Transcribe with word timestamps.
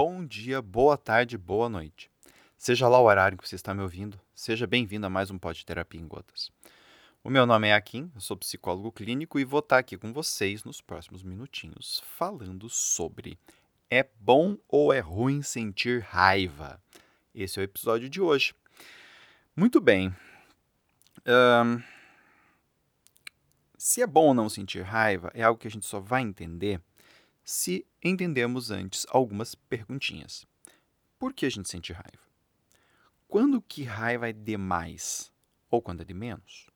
bom 0.00 0.24
dia, 0.24 0.62
boa 0.62 0.96
tarde, 0.96 1.36
boa 1.36 1.68
noite. 1.68 2.08
Seja 2.56 2.86
lá 2.86 3.00
o 3.00 3.06
horário 3.06 3.36
que 3.36 3.48
você 3.48 3.56
está 3.56 3.74
me 3.74 3.82
ouvindo, 3.82 4.16
seja 4.32 4.64
bem-vindo 4.64 5.04
a 5.04 5.10
mais 5.10 5.28
um 5.28 5.36
Pod 5.36 5.66
Terapia 5.66 6.00
em 6.00 6.06
Gotas. 6.06 6.52
O 7.24 7.28
meu 7.28 7.44
nome 7.44 7.66
é 7.66 7.74
Akin, 7.74 8.08
eu 8.14 8.20
sou 8.20 8.36
psicólogo 8.36 8.92
clínico 8.92 9.40
e 9.40 9.44
vou 9.44 9.58
estar 9.58 9.78
aqui 9.78 9.98
com 9.98 10.12
vocês 10.12 10.62
nos 10.62 10.80
próximos 10.80 11.24
minutinhos 11.24 12.00
falando 12.16 12.68
sobre 12.68 13.36
é 13.90 14.06
bom 14.20 14.56
ou 14.68 14.92
é 14.92 15.00
ruim 15.00 15.42
sentir 15.42 16.02
raiva? 16.02 16.80
Esse 17.34 17.58
é 17.58 17.62
o 17.62 17.64
episódio 17.64 18.08
de 18.08 18.20
hoje. 18.20 18.54
Muito 19.56 19.80
bem. 19.80 20.14
Um, 21.26 21.82
se 23.76 24.00
é 24.00 24.06
bom 24.06 24.28
ou 24.28 24.34
não 24.34 24.48
sentir 24.48 24.82
raiva 24.82 25.32
é 25.34 25.42
algo 25.42 25.58
que 25.58 25.66
a 25.66 25.70
gente 25.72 25.86
só 25.86 25.98
vai 25.98 26.22
entender 26.22 26.80
se 27.48 27.86
entendemos 28.04 28.70
antes 28.70 29.06
algumas 29.08 29.54
perguntinhas. 29.54 30.46
Por 31.18 31.32
que 31.32 31.46
a 31.46 31.50
gente 31.50 31.66
sente 31.66 31.94
raiva? 31.94 32.20
Quando 33.26 33.62
que 33.62 33.84
raiva 33.84 34.28
é 34.28 34.34
demais 34.34 35.32
ou 35.70 35.80
quando 35.80 36.02
é 36.02 36.04
de 36.04 36.12
menos? 36.12 36.66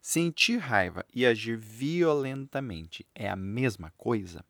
Sentir 0.00 0.56
raiva 0.56 1.06
e 1.14 1.24
agir 1.24 1.56
violentamente 1.56 3.06
é 3.14 3.28
a 3.28 3.36
mesma 3.36 3.92
coisa? 3.96 4.44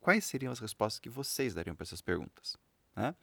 Quais 0.00 0.24
seriam 0.24 0.50
as 0.50 0.58
respostas 0.58 1.00
que 1.00 1.10
vocês 1.10 1.52
dariam 1.52 1.76
para 1.76 1.84
essas 1.84 2.00
perguntas? 2.00 2.56
Né? 2.96 3.14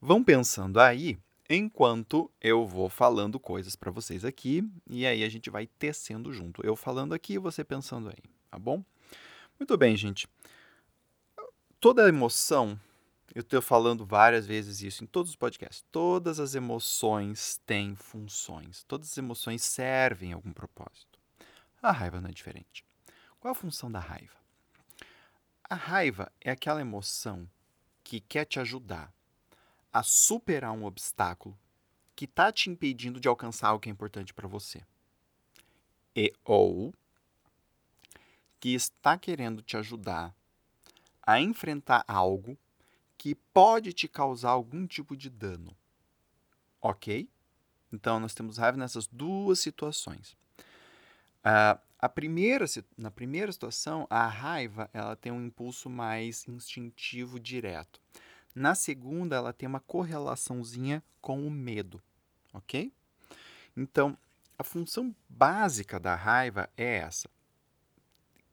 Vão 0.00 0.24
pensando 0.24 0.80
aí 0.80 1.18
enquanto 1.50 2.30
eu 2.40 2.66
vou 2.66 2.88
falando 2.88 3.38
coisas 3.38 3.76
para 3.76 3.90
vocês 3.90 4.24
aqui 4.24 4.66
e 4.88 5.04
aí 5.04 5.22
a 5.22 5.28
gente 5.28 5.50
vai 5.50 5.66
tecendo 5.66 6.32
junto. 6.32 6.64
Eu 6.64 6.74
falando 6.74 7.12
aqui 7.12 7.34
e 7.34 7.38
você 7.38 7.62
pensando 7.62 8.08
aí, 8.08 8.24
tá 8.50 8.58
bom? 8.58 8.82
Muito 9.58 9.76
bem, 9.76 9.94
gente 9.98 10.26
toda 11.82 12.08
emoção, 12.08 12.80
eu 13.34 13.40
estou 13.40 13.60
falando 13.60 14.06
várias 14.06 14.46
vezes 14.46 14.82
isso 14.82 15.02
em 15.02 15.06
todos 15.06 15.32
os 15.32 15.36
podcasts, 15.36 15.84
todas 15.90 16.38
as 16.38 16.54
emoções 16.54 17.60
têm 17.66 17.96
funções, 17.96 18.84
todas 18.84 19.10
as 19.10 19.18
emoções 19.18 19.64
servem 19.64 20.32
a 20.32 20.36
algum 20.36 20.52
propósito. 20.52 21.18
A 21.82 21.90
raiva 21.90 22.20
não 22.20 22.30
é 22.30 22.32
diferente. 22.32 22.84
Qual 23.40 23.50
a 23.50 23.54
função 23.56 23.90
da 23.90 23.98
raiva? 23.98 24.36
A 25.68 25.74
raiva 25.74 26.30
é 26.40 26.52
aquela 26.52 26.80
emoção 26.80 27.50
que 28.04 28.20
quer 28.20 28.44
te 28.44 28.60
ajudar 28.60 29.12
a 29.92 30.04
superar 30.04 30.70
um 30.70 30.84
obstáculo 30.84 31.58
que 32.14 32.26
está 32.26 32.52
te 32.52 32.70
impedindo 32.70 33.18
de 33.18 33.26
alcançar 33.26 33.70
algo 33.70 33.80
que 33.80 33.88
é 33.88 33.92
importante 33.92 34.32
para 34.32 34.46
você. 34.46 34.84
E 36.14 36.32
ou 36.44 36.94
que 38.60 38.72
está 38.72 39.18
querendo 39.18 39.60
te 39.60 39.76
ajudar 39.76 40.32
a 41.22 41.40
enfrentar 41.40 42.04
algo 42.06 42.58
que 43.16 43.34
pode 43.34 43.92
te 43.92 44.08
causar 44.08 44.50
algum 44.50 44.86
tipo 44.86 45.16
de 45.16 45.30
dano. 45.30 45.76
Ok? 46.80 47.28
Então, 47.92 48.18
nós 48.18 48.34
temos 48.34 48.58
raiva 48.58 48.76
nessas 48.76 49.06
duas 49.06 49.60
situações. 49.60 50.36
Uh, 51.44 51.78
a 51.98 52.08
primeira, 52.08 52.64
na 52.96 53.10
primeira 53.10 53.52
situação, 53.52 54.06
a 54.10 54.26
raiva 54.26 54.90
ela 54.92 55.14
tem 55.14 55.30
um 55.30 55.44
impulso 55.44 55.88
mais 55.88 56.46
instintivo 56.48 57.38
direto. 57.38 58.00
Na 58.54 58.74
segunda, 58.74 59.36
ela 59.36 59.52
tem 59.52 59.68
uma 59.68 59.80
correlaçãozinha 59.80 61.02
com 61.20 61.46
o 61.46 61.50
medo. 61.50 62.02
Ok? 62.52 62.92
Então, 63.76 64.18
a 64.58 64.64
função 64.64 65.14
básica 65.28 66.00
da 66.00 66.14
raiva 66.14 66.68
é 66.76 66.96
essa. 66.96 67.30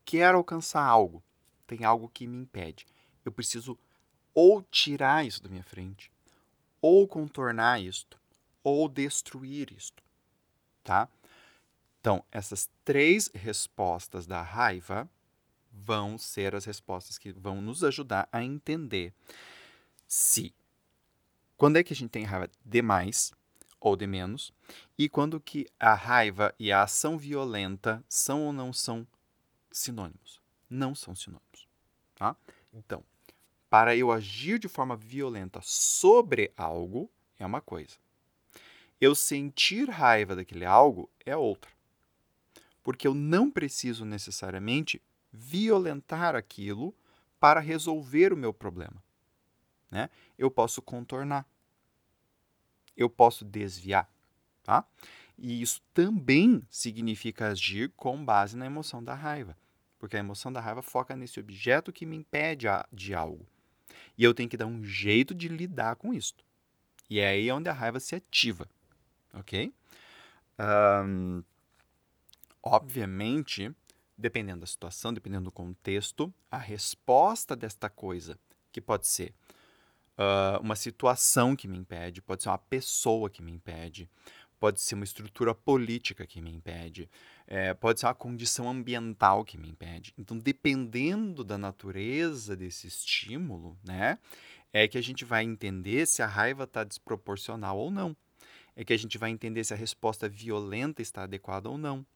Quero 0.04 0.38
alcançar 0.38 0.84
algo 0.84 1.22
tem 1.70 1.84
algo 1.84 2.08
que 2.08 2.26
me 2.26 2.36
impede. 2.36 2.84
Eu 3.24 3.30
preciso 3.30 3.78
ou 4.34 4.60
tirar 4.60 5.24
isso 5.24 5.40
da 5.40 5.48
minha 5.48 5.62
frente, 5.62 6.10
ou 6.82 7.06
contornar 7.06 7.80
isto, 7.80 8.18
ou 8.62 8.88
destruir 8.88 9.72
isto, 9.72 10.02
tá? 10.82 11.08
Então, 12.00 12.24
essas 12.32 12.68
três 12.84 13.30
respostas 13.32 14.26
da 14.26 14.42
raiva 14.42 15.08
vão 15.72 16.18
ser 16.18 16.56
as 16.56 16.64
respostas 16.64 17.16
que 17.18 17.32
vão 17.32 17.60
nos 17.60 17.84
ajudar 17.84 18.28
a 18.32 18.42
entender 18.42 19.12
se 20.08 20.52
quando 21.56 21.76
é 21.76 21.84
que 21.84 21.92
a 21.92 21.96
gente 21.96 22.10
tem 22.10 22.24
raiva 22.24 22.50
de 22.64 22.82
mais 22.82 23.32
ou 23.78 23.94
de 23.94 24.06
menos 24.06 24.52
e 24.98 25.08
quando 25.08 25.40
que 25.40 25.66
a 25.78 25.94
raiva 25.94 26.52
e 26.58 26.72
a 26.72 26.82
ação 26.82 27.16
violenta 27.16 28.04
são 28.08 28.46
ou 28.46 28.52
não 28.52 28.72
são 28.72 29.06
sinônimos 29.70 30.40
não 30.70 30.94
são 30.94 31.14
sinônimos. 31.16 31.49
Tá? 32.20 32.36
Então, 32.70 33.02
para 33.70 33.96
eu 33.96 34.12
agir 34.12 34.58
de 34.58 34.68
forma 34.68 34.94
violenta 34.94 35.58
sobre 35.62 36.52
algo 36.54 37.10
é 37.38 37.46
uma 37.46 37.62
coisa. 37.62 37.96
Eu 39.00 39.14
sentir 39.14 39.88
raiva 39.88 40.36
daquele 40.36 40.66
algo 40.66 41.08
é 41.24 41.34
outra. 41.34 41.70
Porque 42.82 43.08
eu 43.08 43.14
não 43.14 43.50
preciso 43.50 44.04
necessariamente 44.04 45.00
violentar 45.32 46.36
aquilo 46.36 46.94
para 47.40 47.58
resolver 47.58 48.34
o 48.34 48.36
meu 48.36 48.52
problema. 48.52 49.02
Né? 49.90 50.10
Eu 50.36 50.50
posso 50.50 50.82
contornar. 50.82 51.46
Eu 52.94 53.08
posso 53.08 53.46
desviar. 53.46 54.06
Tá? 54.62 54.84
E 55.38 55.62
isso 55.62 55.80
também 55.94 56.62
significa 56.68 57.48
agir 57.48 57.90
com 57.96 58.22
base 58.22 58.58
na 58.58 58.66
emoção 58.66 59.02
da 59.02 59.14
raiva. 59.14 59.56
Porque 60.00 60.16
a 60.16 60.20
emoção 60.20 60.50
da 60.50 60.60
raiva 60.60 60.80
foca 60.82 61.14
nesse 61.14 61.38
objeto 61.38 61.92
que 61.92 62.06
me 62.06 62.16
impede 62.16 62.66
de 62.90 63.14
algo. 63.14 63.46
E 64.16 64.24
eu 64.24 64.32
tenho 64.32 64.48
que 64.48 64.56
dar 64.56 64.66
um 64.66 64.82
jeito 64.82 65.34
de 65.34 65.46
lidar 65.46 65.94
com 65.96 66.12
isso. 66.12 66.34
E 67.08 67.20
é 67.20 67.28
aí 67.28 67.52
onde 67.52 67.68
a 67.68 67.72
raiva 67.72 68.00
se 68.00 68.14
ativa. 68.16 68.66
Ok? 69.34 69.72
Um, 70.58 71.44
obviamente, 72.62 73.70
dependendo 74.16 74.60
da 74.60 74.66
situação, 74.66 75.12
dependendo 75.12 75.44
do 75.44 75.52
contexto, 75.52 76.32
a 76.50 76.58
resposta 76.58 77.54
desta 77.54 77.90
coisa, 77.90 78.38
que 78.72 78.80
pode 78.80 79.06
ser 79.06 79.34
uh, 80.16 80.60
uma 80.60 80.76
situação 80.76 81.54
que 81.54 81.68
me 81.68 81.76
impede, 81.76 82.22
pode 82.22 82.42
ser 82.42 82.48
uma 82.48 82.58
pessoa 82.58 83.28
que 83.28 83.42
me 83.42 83.52
impede, 83.52 84.08
pode 84.60 84.80
ser 84.80 84.94
uma 84.94 85.04
estrutura 85.04 85.54
política 85.54 86.26
que 86.26 86.42
me 86.42 86.52
impede, 86.52 87.10
é, 87.46 87.72
pode 87.72 87.98
ser 87.98 88.06
uma 88.06 88.14
condição 88.14 88.68
ambiental 88.68 89.42
que 89.42 89.56
me 89.56 89.70
impede. 89.70 90.12
Então, 90.18 90.38
dependendo 90.38 91.42
da 91.42 91.56
natureza 91.56 92.54
desse 92.54 92.86
estímulo, 92.86 93.76
né, 93.82 94.18
é 94.72 94.86
que 94.86 94.98
a 94.98 95.02
gente 95.02 95.24
vai 95.24 95.42
entender 95.42 96.06
se 96.06 96.22
a 96.22 96.26
raiva 96.26 96.64
está 96.64 96.84
desproporcional 96.84 97.78
ou 97.78 97.90
não. 97.90 98.14
É 98.76 98.84
que 98.84 98.92
a 98.92 98.98
gente 98.98 99.18
vai 99.18 99.30
entender 99.30 99.64
se 99.64 99.74
a 99.74 99.76
resposta 99.76 100.28
violenta 100.28 101.02
está 101.02 101.24
adequada 101.24 101.68
ou 101.68 101.76
não. 101.76 102.06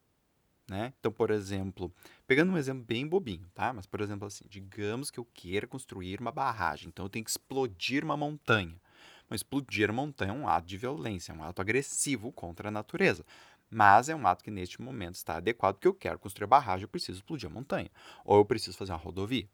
Né? 0.69 0.93
Então, 0.99 1.12
por 1.12 1.31
exemplo, 1.31 1.93
pegando 2.27 2.53
um 2.53 2.56
exemplo 2.56 2.84
bem 2.84 3.06
bobinho, 3.06 3.47
tá? 3.54 3.72
Mas, 3.72 3.87
por 3.87 4.00
exemplo, 4.00 4.27
assim, 4.27 4.44
digamos 4.49 5.10
que 5.10 5.21
eu 5.21 5.25
queira 5.34 5.66
construir 5.66 6.21
uma 6.21 6.33
barragem, 6.33 6.88
então 6.88 7.04
eu 7.04 7.10
tenho 7.10 7.25
que 7.25 7.31
explodir 7.31 8.03
uma 8.03 8.16
montanha. 8.16 8.75
Mas 9.29 9.41
explodir 9.41 9.93
montanha 9.93 10.31
é 10.31 10.35
um 10.35 10.49
ato 10.49 10.67
de 10.67 10.77
violência, 10.77 11.33
é 11.33 11.35
um 11.35 11.43
ato 11.43 11.61
agressivo 11.61 12.31
contra 12.33 12.69
a 12.69 12.71
natureza. 12.71 13.25
Mas 13.71 14.09
é 14.09 14.15
um 14.15 14.27
ato 14.27 14.45
que 14.45 14.51
neste 14.51 14.81
momento 14.81 15.17
está 15.17 15.37
adequado, 15.37 15.75
porque 15.75 15.89
eu 15.89 15.95
quero 15.95 16.19
construir 16.19 16.45
a 16.45 16.49
barragem, 16.49 16.85
eu 16.85 16.89
preciso 16.89 17.19
explodir 17.19 17.49
a 17.49 17.53
montanha. 17.53 17.91
Ou 18.25 18.39
eu 18.39 18.45
preciso 18.45 18.77
fazer 18.77 18.93
uma 18.93 18.99
rodovia. 18.99 19.49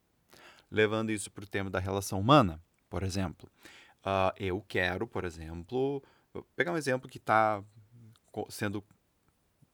Levando 0.71 1.11
isso 1.11 1.31
para 1.31 1.45
o 1.45 1.47
tema 1.47 1.71
da 1.71 1.79
relação 1.79 2.21
humana, 2.21 2.61
por 2.89 3.03
exemplo. 3.03 3.49
Uh, 4.01 4.33
eu 4.37 4.65
quero, 4.67 5.07
por 5.07 5.25
exemplo, 5.25 6.03
vou 6.33 6.47
pegar 6.57 6.73
um 6.73 6.77
exemplo 6.77 7.09
que 7.09 7.19
está 7.19 7.63
sendo 8.49 8.85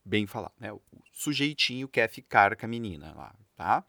bem 0.03 0.25
falado. 0.25 0.53
Né? 0.59 0.71
O 0.71 0.81
sujeitinho 1.11 1.87
quer 1.87 2.09
ficar 2.09 2.55
com 2.55 2.65
a 2.65 2.69
menina 2.69 3.13
lá, 3.13 3.35
tá? 3.55 3.83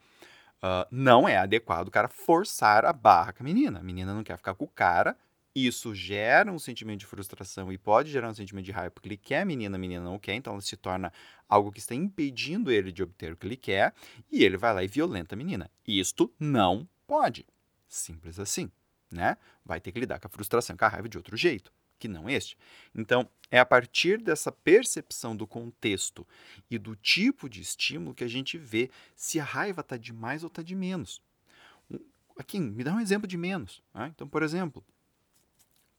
Uh, 0.57 0.85
não 0.91 1.27
é 1.27 1.37
adequado 1.37 1.87
o 1.87 1.91
cara 1.91 2.09
forçar 2.09 2.83
a 2.83 2.91
barra 2.91 3.31
com 3.31 3.43
a 3.43 3.45
menina. 3.45 3.79
A 3.79 3.83
menina 3.83 4.13
não 4.13 4.23
quer 4.23 4.37
ficar 4.37 4.53
com 4.53 4.65
o 4.65 4.69
cara, 4.69 5.17
isso 5.65 5.95
gera 5.95 6.51
um 6.51 6.59
sentimento 6.59 6.99
de 6.99 7.05
frustração 7.05 7.71
e 7.71 7.77
pode 7.77 8.11
gerar 8.11 8.29
um 8.29 8.33
sentimento 8.33 8.65
de 8.65 8.71
raiva, 8.71 8.91
porque 8.91 9.07
ele 9.07 9.17
quer 9.17 9.41
a 9.41 9.45
menina, 9.45 9.75
a 9.75 9.79
menina 9.79 10.03
não 10.03 10.19
quer, 10.19 10.35
então 10.35 10.53
ela 10.53 10.61
se 10.61 10.77
torna 10.77 11.11
algo 11.47 11.71
que 11.71 11.79
está 11.79 11.95
impedindo 11.95 12.71
ele 12.71 12.91
de 12.91 13.01
obter 13.01 13.33
o 13.33 13.37
que 13.37 13.47
ele 13.47 13.57
quer, 13.57 13.93
e 14.31 14.43
ele 14.43 14.57
vai 14.57 14.73
lá 14.73 14.83
e 14.83 14.87
violenta 14.87 15.35
a 15.35 15.37
menina. 15.37 15.69
Isto 15.87 16.31
não 16.39 16.87
pode. 17.07 17.45
Simples 17.87 18.39
assim, 18.39 18.71
né? 19.11 19.37
Vai 19.65 19.81
ter 19.81 19.91
que 19.91 19.99
lidar 19.99 20.19
com 20.19 20.27
a 20.27 20.29
frustração, 20.29 20.77
com 20.77 20.85
a 20.85 20.87
raiva 20.87 21.09
de 21.09 21.17
outro 21.17 21.35
jeito, 21.35 21.71
que 21.97 22.07
não 22.07 22.29
este. 22.29 22.57
Então, 22.93 23.27
é 23.51 23.57
a 23.59 23.65
partir 23.65 24.21
dessa 24.21 24.51
percepção 24.51 25.35
do 25.35 25.47
contexto 25.47 26.27
e 26.69 26.77
do 26.77 26.95
tipo 26.95 27.49
de 27.49 27.61
estímulo 27.61 28.13
que 28.13 28.23
a 28.23 28.27
gente 28.27 28.57
vê 28.57 28.91
se 29.15 29.39
a 29.39 29.43
raiva 29.43 29.81
está 29.81 29.97
de 29.97 30.13
mais 30.13 30.43
ou 30.43 30.47
está 30.47 30.61
de 30.61 30.75
menos. 30.75 31.21
Aqui, 32.37 32.59
me 32.59 32.83
dá 32.83 32.93
um 32.93 33.01
exemplo 33.01 33.27
de 33.27 33.37
menos. 33.37 33.83
Né? 33.93 34.11
Então, 34.15 34.27
por 34.27 34.43
exemplo, 34.43 34.83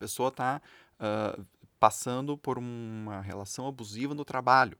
pessoa 0.00 0.30
está 0.30 0.60
uh, 0.98 1.46
passando 1.78 2.36
por 2.36 2.58
uma 2.58 3.20
relação 3.20 3.66
abusiva 3.66 4.14
no 4.14 4.24
trabalho. 4.24 4.76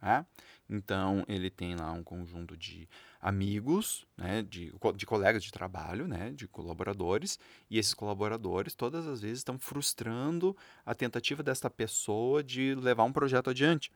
Né? 0.00 0.24
Então, 0.70 1.24
ele 1.28 1.50
tem 1.50 1.74
lá 1.74 1.92
um 1.92 2.02
conjunto 2.02 2.56
de 2.56 2.88
amigos, 3.20 4.06
né, 4.16 4.42
de, 4.42 4.72
de 4.96 5.06
colegas 5.06 5.44
de 5.44 5.52
trabalho, 5.52 6.08
né, 6.08 6.30
de 6.30 6.48
colaboradores, 6.48 7.38
e 7.70 7.78
esses 7.78 7.94
colaboradores 7.94 8.74
todas 8.74 9.06
as 9.06 9.20
vezes 9.20 9.38
estão 9.38 9.58
frustrando 9.58 10.56
a 10.84 10.94
tentativa 10.94 11.42
desta 11.42 11.70
pessoa 11.70 12.42
de 12.42 12.74
levar 12.74 13.04
um 13.04 13.12
projeto 13.12 13.50
adiante. 13.50 13.92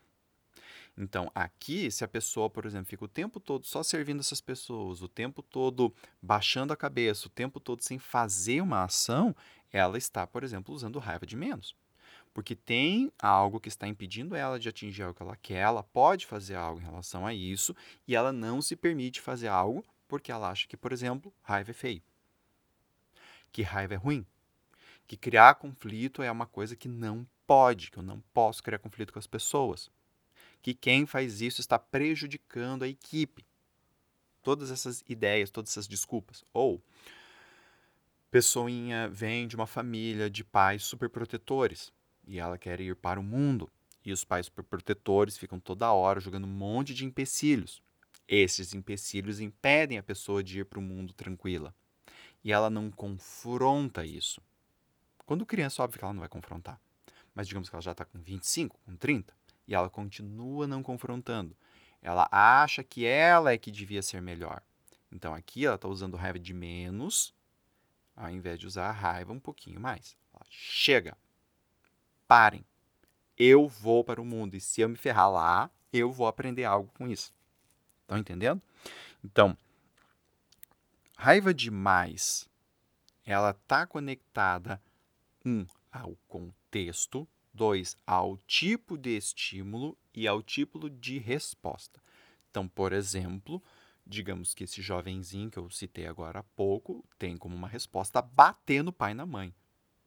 Então, 0.98 1.30
aqui, 1.34 1.90
se 1.90 2.04
a 2.04 2.08
pessoa, 2.08 2.48
por 2.48 2.64
exemplo, 2.64 2.86
fica 2.86 3.04
o 3.04 3.08
tempo 3.08 3.38
todo 3.38 3.66
só 3.66 3.82
servindo 3.82 4.20
essas 4.20 4.40
pessoas, 4.40 5.02
o 5.02 5.08
tempo 5.08 5.42
todo 5.42 5.94
baixando 6.22 6.72
a 6.72 6.76
cabeça, 6.76 7.26
o 7.26 7.30
tempo 7.30 7.60
todo 7.60 7.82
sem 7.82 7.98
fazer 7.98 8.62
uma 8.62 8.84
ação, 8.84 9.36
ela 9.72 9.98
está, 9.98 10.26
por 10.26 10.44
exemplo, 10.44 10.74
usando 10.74 10.98
raiva 10.98 11.26
de 11.26 11.36
menos. 11.36 11.74
Porque 12.32 12.54
tem 12.54 13.10
algo 13.18 13.60
que 13.60 13.68
está 13.68 13.88
impedindo 13.88 14.34
ela 14.34 14.58
de 14.58 14.68
atingir 14.68 15.02
algo 15.02 15.14
que 15.14 15.22
ela 15.22 15.36
quer, 15.36 15.58
ela 15.58 15.82
pode 15.82 16.26
fazer 16.26 16.54
algo 16.54 16.80
em 16.80 16.84
relação 16.84 17.26
a 17.26 17.32
isso, 17.32 17.74
e 18.06 18.14
ela 18.14 18.32
não 18.32 18.60
se 18.60 18.76
permite 18.76 19.20
fazer 19.20 19.48
algo 19.48 19.84
porque 20.06 20.30
ela 20.30 20.50
acha 20.50 20.68
que, 20.68 20.76
por 20.76 20.92
exemplo, 20.92 21.32
raiva 21.42 21.70
é 21.70 21.74
feio. 21.74 22.02
Que 23.50 23.62
raiva 23.62 23.94
é 23.94 23.96
ruim. 23.96 24.24
Que 25.06 25.16
criar 25.16 25.54
conflito 25.54 26.22
é 26.22 26.30
uma 26.30 26.46
coisa 26.46 26.76
que 26.76 26.88
não 26.88 27.26
pode, 27.46 27.90
que 27.90 27.98
eu 27.98 28.02
não 28.02 28.20
posso 28.34 28.62
criar 28.62 28.78
conflito 28.78 29.12
com 29.12 29.18
as 29.18 29.26
pessoas 29.26 29.90
que 30.66 30.74
quem 30.74 31.06
faz 31.06 31.40
isso 31.40 31.60
está 31.60 31.78
prejudicando 31.78 32.82
a 32.82 32.88
equipe. 32.88 33.46
Todas 34.42 34.72
essas 34.72 35.04
ideias, 35.08 35.48
todas 35.48 35.70
essas 35.70 35.86
desculpas. 35.86 36.44
Ou 36.52 36.82
pessoinha 38.30 39.08
vem 39.08 39.46
de 39.46 39.56
uma 39.56 39.66
família 39.66 40.28
de 40.28 40.44
pais 40.44 40.84
superprotetores 40.84 41.92
e 42.26 42.38
ela 42.38 42.58
quer 42.58 42.80
ir 42.80 42.96
para 42.96 43.20
o 43.20 43.22
mundo. 43.22 43.70
E 44.04 44.12
os 44.12 44.24
pais 44.24 44.46
superprotetores 44.46 45.36
ficam 45.36 45.58
toda 45.58 45.92
hora 45.92 46.20
jogando 46.20 46.44
um 46.44 46.50
monte 46.50 46.94
de 46.94 47.04
empecilhos. 47.04 47.82
Esses 48.28 48.74
empecilhos 48.74 49.40
impedem 49.40 49.98
a 49.98 50.02
pessoa 50.02 50.42
de 50.42 50.60
ir 50.60 50.64
para 50.64 50.78
o 50.78 50.82
mundo 50.82 51.12
tranquila. 51.12 51.74
E 52.44 52.52
ela 52.52 52.70
não 52.70 52.90
confronta 52.90 54.04
isso. 54.04 54.40
Quando 55.24 55.44
criança, 55.44 55.82
óbvio 55.82 55.98
que 55.98 56.04
ela 56.04 56.14
não 56.14 56.20
vai 56.20 56.28
confrontar. 56.28 56.80
Mas 57.34 57.48
digamos 57.48 57.68
que 57.68 57.74
ela 57.74 57.82
já 57.82 57.92
está 57.92 58.04
com 58.04 58.18
25, 58.18 58.78
com 58.84 58.96
30 58.96 59.34
e 59.66 59.74
ela 59.74 59.90
continua 59.90 60.66
não 60.66 60.82
confrontando. 60.82 61.56
Ela 62.00 62.28
acha 62.30 62.84
que 62.84 63.04
ela 63.04 63.52
é 63.52 63.58
que 63.58 63.70
devia 63.70 64.02
ser 64.02 64.22
melhor. 64.22 64.62
Então 65.10 65.34
aqui 65.34 65.66
ela 65.66 65.74
está 65.74 65.88
usando 65.88 66.16
raiva 66.16 66.38
de 66.38 66.54
menos, 66.54 67.34
ao 68.16 68.30
invés 68.30 68.58
de 68.58 68.66
usar 68.66 68.88
a 68.88 68.92
raiva 68.92 69.32
um 69.32 69.38
pouquinho 69.38 69.78
mais. 69.78 70.16
Chega! 70.48 71.16
Parem! 72.26 72.64
Eu 73.38 73.68
vou 73.68 74.02
para 74.02 74.20
o 74.20 74.24
mundo 74.24 74.54
e 74.54 74.60
se 74.60 74.80
eu 74.80 74.88
me 74.88 74.96
ferrar 74.96 75.30
lá, 75.30 75.70
eu 75.92 76.10
vou 76.10 76.26
aprender 76.26 76.64
algo 76.64 76.90
com 76.94 77.06
isso. 77.06 77.34
Estão 78.02 78.16
entendendo? 78.16 78.62
Então, 79.22 79.56
raiva 81.16 81.52
demais, 81.52 82.48
ela 83.24 83.50
está 83.50 83.86
conectada 83.86 84.80
um 85.44 85.66
ao 85.92 86.16
contexto 86.26 87.28
dois, 87.56 87.96
ao 88.06 88.36
tipo 88.46 88.98
de 88.98 89.16
estímulo 89.16 89.96
e 90.14 90.28
ao 90.28 90.42
tipo 90.42 90.90
de 90.90 91.18
resposta. 91.18 92.00
Então, 92.50 92.68
por 92.68 92.92
exemplo, 92.92 93.62
digamos 94.06 94.54
que 94.54 94.64
esse 94.64 94.80
jovenzinho 94.80 95.50
que 95.50 95.58
eu 95.58 95.68
citei 95.70 96.06
agora 96.06 96.38
há 96.38 96.42
pouco 96.42 97.04
tem 97.18 97.36
como 97.36 97.56
uma 97.56 97.68
resposta 97.68 98.22
bater 98.22 98.82
no 98.82 98.92
pai 98.92 99.10
e 99.10 99.14
na 99.14 99.26
mãe. 99.26 99.54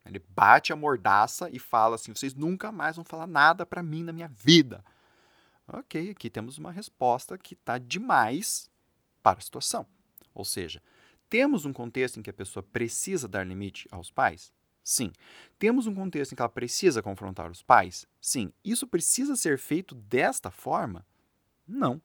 Ele 0.06 0.19
bate 0.30 0.72
a 0.72 0.75
mordaça 0.75 1.50
e 1.51 1.60
fala 1.60 1.96
assim: 1.96 2.13
vocês 2.13 2.34
nunca 2.34 2.72
mais 2.72 2.96
vão 2.96 3.06
falar 3.06 3.28
nada 3.28 3.66
para 3.66 3.84
mim 3.84 4.04
na 4.04 4.13
minha 4.13 4.30
vida. 4.30 4.84
Ok, 5.68 6.10
aqui 6.10 6.30
temos 6.30 6.57
uma 6.57 6.72
resposta 6.72 7.38
que 7.38 7.54
está 7.54 7.78
demais 7.78 8.72
para 9.22 9.38
a 9.38 9.42
situação. 9.42 9.86
Ou 10.34 10.44
seja, 10.44 10.81
temos 11.30 11.66
um 11.66 11.74
contexto 11.74 12.19
em 12.19 12.24
que 12.24 12.30
a 12.30 12.34
pessoa 12.34 12.63
precisa 12.63 13.28
dar 13.28 13.45
limite 13.45 13.88
aos 13.92 14.10
pais? 14.10 14.52
Sim. 14.84 15.12
Temos 15.60 15.86
um 15.86 15.94
contexto 15.94 16.31
em 16.31 16.36
que 16.36 16.42
ela 16.42 16.50
precisa 16.50 17.04
confrontar 17.04 17.52
os 17.52 17.62
pais? 17.62 18.07
Sim. 18.19 18.52
Isso 18.63 18.88
precisa 18.88 19.36
ser 19.36 19.60
feito 19.60 19.94
desta 19.94 20.50
forma? 20.50 21.06
Não. 21.68 22.02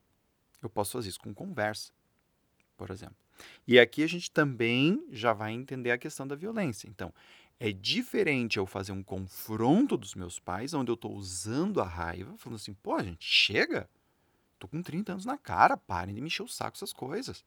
Eu 0.65 0.71
posso 0.71 0.93
fazer 0.93 1.11
isso 1.11 1.21
com 1.21 1.35
conversa, 1.35 1.93
por 2.77 2.91
exemplo. 2.91 3.17
E 3.67 3.79
aqui 3.79 4.03
a 4.03 4.07
gente 4.07 4.31
também 4.31 5.07
já 5.11 5.33
vai 5.33 5.53
entender 5.53 5.91
a 5.91 5.99
questão 5.99 6.27
da 6.27 6.35
violência. 6.35 6.89
Então, 6.89 7.13
é 7.61 7.71
diferente 7.71 8.57
eu 8.57 8.67
fazer 8.67 8.93
um 8.93 9.03
confronto 9.03 9.97
dos 9.97 10.15
meus 10.15 10.39
pais, 10.39 10.75
onde 10.75 10.91
eu 10.91 10.95
estou 10.95 11.15
usando 11.15 11.81
a 11.81 11.85
raiva, 11.85 12.37
falando 12.39 12.57
assim, 12.57 12.75
pô, 12.75 13.01
gente, 13.03 13.25
chega. 13.25 13.89
Tô 14.59 14.67
com 14.67 14.83
30 14.83 15.13
anos 15.13 15.25
na 15.25 15.37
cara, 15.37 15.77
parem 15.77 16.15
de 16.15 16.21
me 16.21 16.29
encher 16.29 16.43
o 16.43 16.49
saco 16.49 16.77
essas 16.77 16.93
coisas. 16.93 17.45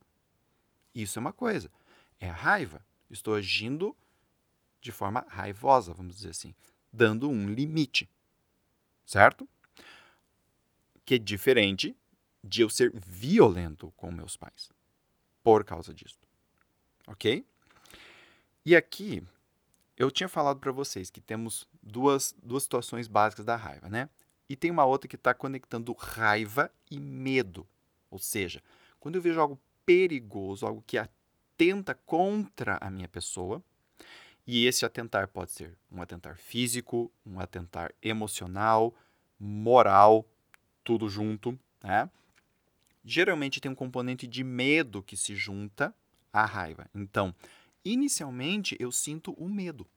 Isso 0.94 1.18
é 1.18 1.22
uma 1.22 1.34
coisa. 1.34 1.72
É 2.20 2.30
a 2.30 2.34
raiva. 2.34 2.86
Estou 3.10 3.34
agindo 3.34 3.96
de 4.80 4.92
forma 4.92 5.26
raivosa, 5.28 5.94
vamos 5.94 6.16
dizer 6.16 6.30
assim, 6.30 6.54
dando 6.94 7.30
um 7.30 7.50
limite, 7.50 8.10
certo? 9.06 9.48
Que 11.04 11.16
é 11.16 11.18
diferente 11.18 11.96
de 12.44 12.62
eu 12.62 12.70
ser 12.70 12.92
violento 12.94 13.92
com 13.96 14.12
meus 14.12 14.38
pais 14.38 14.70
por 15.44 15.64
causa 15.64 15.94
disso, 15.94 16.20
ok? 17.08 17.46
E 18.66 18.76
aqui 18.76 19.24
eu 19.98 20.12
tinha 20.12 20.30
falado 20.30 20.60
para 20.60 20.72
vocês 20.72 21.10
que 21.10 21.22
temos 21.22 21.68
duas, 21.82 22.36
duas 22.44 22.64
situações 22.64 23.08
básicas 23.08 23.46
da 23.46 23.56
raiva, 23.56 23.90
né? 23.90 24.10
E 24.50 24.56
tem 24.56 24.70
uma 24.70 24.86
outra 24.86 25.08
que 25.08 25.16
está 25.16 25.34
conectando 25.34 25.92
raiva 25.94 26.72
e 26.90 27.00
medo. 27.00 27.68
Ou 28.10 28.20
seja, 28.20 28.62
quando 29.00 29.16
eu 29.16 29.22
vejo 29.22 29.40
algo 29.40 29.60
perigoso, 29.86 30.66
algo 30.66 30.84
que 30.86 30.98
atenta 30.98 31.96
contra 31.96 32.78
a 32.80 32.90
minha 32.90 33.08
pessoa, 33.08 33.64
e 34.46 34.66
esse 34.66 34.86
atentar 34.86 35.28
pode 35.28 35.52
ser 35.52 35.78
um 35.92 36.02
atentar 36.02 36.38
físico, 36.38 37.12
um 37.26 37.40
atentar 37.40 37.94
emocional, 38.02 38.94
moral, 39.40 40.26
tudo 40.84 41.10
junto, 41.10 41.60
né? 41.84 42.10
Geralmente 43.10 43.62
tem 43.62 43.72
um 43.72 43.76
componente 43.76 44.28
de 44.28 44.44
medo 44.44 45.02
que 45.02 45.16
se 45.16 45.34
junta 45.34 45.96
à 46.34 46.46
raiva. 46.46 46.90
Então, 46.94 47.34
inicialmente 47.86 48.76
eu 48.82 48.92
sinto 48.92 49.32
o 49.38 49.48
medo. 49.48 49.88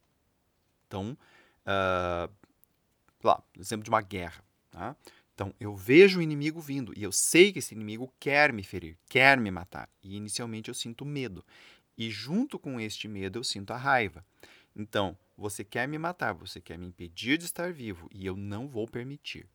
Então, 0.87 1.19
uh, 1.67 2.33
lá, 3.21 3.43
exemplo 3.59 3.83
de 3.83 3.91
uma 3.91 4.01
guerra. 4.01 4.45
Tá? 4.71 4.95
Então, 5.35 5.53
eu 5.59 5.75
vejo 5.75 6.21
o 6.21 6.23
inimigo 6.23 6.61
vindo 6.61 6.93
e 6.97 7.03
eu 7.03 7.11
sei 7.11 7.53
que 7.53 7.59
esse 7.59 7.75
inimigo 7.75 8.15
quer 8.21 8.53
me 8.53 8.63
ferir, 8.63 8.97
quer 9.09 9.41
me 9.41 9.51
matar. 9.51 9.89
E 10.05 10.17
inicialmente 10.17 10.69
eu 10.69 10.75
sinto 10.75 11.05
medo. 11.05 11.45
E 11.99 12.11
junto 12.11 12.61
com 12.61 12.79
este 12.79 13.09
medo 13.09 13.41
eu 13.41 13.43
sinto 13.43 13.73
a 13.73 13.77
raiva. 13.77 14.25
Então, 14.77 15.19
você 15.37 15.65
quer 15.65 15.89
me 15.89 15.99
matar, 15.99 16.33
você 16.33 16.61
quer 16.61 16.79
me 16.79 16.87
impedir 16.87 17.39
de 17.39 17.45
estar 17.45 17.73
vivo 17.73 18.09
e 18.15 18.25
eu 18.25 18.37
não 18.37 18.69
vou 18.69 18.87
permitir. 18.87 19.49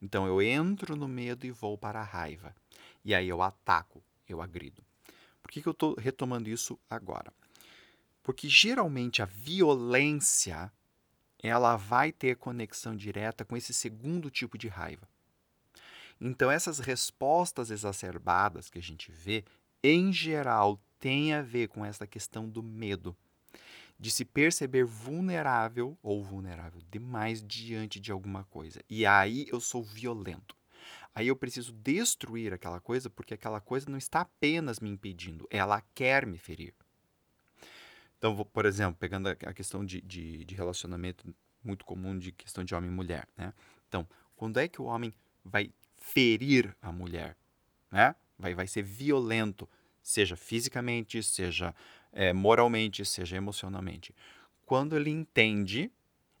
Então, 0.00 0.26
eu 0.26 0.40
entro 0.40 0.96
no 0.96 1.06
medo 1.06 1.46
e 1.46 1.50
vou 1.50 1.76
para 1.76 2.00
a 2.00 2.04
raiva. 2.04 2.54
E 3.04 3.14
aí 3.14 3.28
eu 3.28 3.42
ataco, 3.42 4.02
eu 4.28 4.40
agrido. 4.40 4.82
Por 5.42 5.50
que, 5.50 5.60
que 5.60 5.68
eu 5.68 5.72
estou 5.72 5.94
retomando 5.98 6.48
isso 6.48 6.78
agora? 6.88 7.32
Porque 8.22 8.48
geralmente 8.48 9.20
a 9.20 9.24
violência 9.24 10.72
ela 11.42 11.76
vai 11.76 12.12
ter 12.12 12.36
conexão 12.36 12.94
direta 12.94 13.44
com 13.44 13.56
esse 13.56 13.74
segundo 13.74 14.30
tipo 14.30 14.56
de 14.56 14.68
raiva. 14.68 15.08
Então, 16.20 16.48
essas 16.48 16.78
respostas 16.78 17.72
exacerbadas 17.72 18.70
que 18.70 18.78
a 18.78 18.82
gente 18.82 19.10
vê, 19.10 19.44
em 19.82 20.12
geral, 20.12 20.80
tem 21.00 21.34
a 21.34 21.42
ver 21.42 21.66
com 21.66 21.84
essa 21.84 22.06
questão 22.06 22.48
do 22.48 22.62
medo, 22.62 23.16
de 23.98 24.08
se 24.08 24.24
perceber 24.24 24.84
vulnerável 24.84 25.98
ou 26.00 26.22
vulnerável 26.22 26.80
demais 26.88 27.42
diante 27.42 27.98
de 27.98 28.12
alguma 28.12 28.44
coisa. 28.44 28.80
E 28.88 29.04
aí 29.04 29.46
eu 29.50 29.60
sou 29.60 29.82
violento. 29.82 30.56
Aí 31.14 31.28
eu 31.28 31.36
preciso 31.36 31.72
destruir 31.72 32.52
aquela 32.52 32.80
coisa 32.80 33.10
porque 33.10 33.34
aquela 33.34 33.60
coisa 33.60 33.90
não 33.90 33.98
está 33.98 34.22
apenas 34.22 34.80
me 34.80 34.88
impedindo, 34.88 35.46
ela 35.50 35.82
quer 35.94 36.26
me 36.26 36.38
ferir. 36.38 36.74
Então, 38.18 38.36
por 38.36 38.64
exemplo, 38.64 38.96
pegando 38.98 39.28
a 39.28 39.52
questão 39.52 39.84
de, 39.84 40.00
de, 40.00 40.44
de 40.44 40.54
relacionamento 40.54 41.34
muito 41.62 41.84
comum 41.84 42.18
de 42.18 42.32
questão 42.32 42.64
de 42.64 42.74
homem 42.74 42.90
e 42.90 42.94
mulher, 42.94 43.28
né? 43.36 43.52
Então, 43.88 44.08
quando 44.36 44.58
é 44.58 44.68
que 44.68 44.80
o 44.80 44.84
homem 44.84 45.12
vai 45.44 45.72
ferir 45.96 46.74
a 46.80 46.90
mulher, 46.90 47.36
né? 47.90 48.14
Vai, 48.38 48.54
vai 48.54 48.66
ser 48.66 48.82
violento, 48.82 49.68
seja 50.02 50.36
fisicamente, 50.36 51.22
seja 51.22 51.74
é, 52.12 52.32
moralmente, 52.32 53.04
seja 53.04 53.36
emocionalmente. 53.36 54.14
Quando 54.64 54.96
ele 54.96 55.10
entende, 55.10 55.90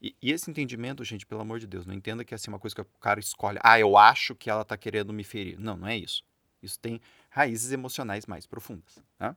e, 0.02 0.16
e, 0.20 0.32
esse 0.32 0.50
entendimento, 0.50 1.04
gente, 1.04 1.24
pelo 1.24 1.40
amor 1.40 1.60
de 1.60 1.66
Deus, 1.66 1.86
não 1.86 1.94
entenda 1.94 2.24
que 2.24 2.34
é 2.34 2.36
assim 2.36 2.50
uma 2.50 2.58
coisa 2.58 2.74
que 2.74 2.80
o 2.80 2.86
cara 3.00 3.20
escolhe, 3.20 3.58
ah, 3.62 3.78
eu 3.78 3.96
acho 3.96 4.34
que 4.34 4.50
ela 4.50 4.62
está 4.62 4.76
querendo 4.76 5.12
me 5.12 5.22
ferir. 5.22 5.56
Não, 5.60 5.76
não 5.76 5.86
é 5.86 5.96
isso. 5.96 6.24
Isso 6.60 6.78
tem 6.78 7.00
raízes 7.30 7.70
emocionais 7.70 8.26
mais 8.26 8.44
profundas. 8.44 8.98
Né? 9.18 9.36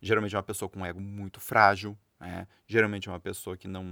Geralmente 0.00 0.36
é 0.36 0.38
uma 0.38 0.44
pessoa 0.44 0.68
com 0.68 0.80
um 0.80 0.86
ego 0.86 1.00
muito 1.00 1.40
frágil, 1.40 1.98
né? 2.20 2.46
geralmente 2.64 3.08
é 3.08 3.12
uma 3.12 3.18
pessoa 3.18 3.56
que 3.56 3.66
não, 3.66 3.82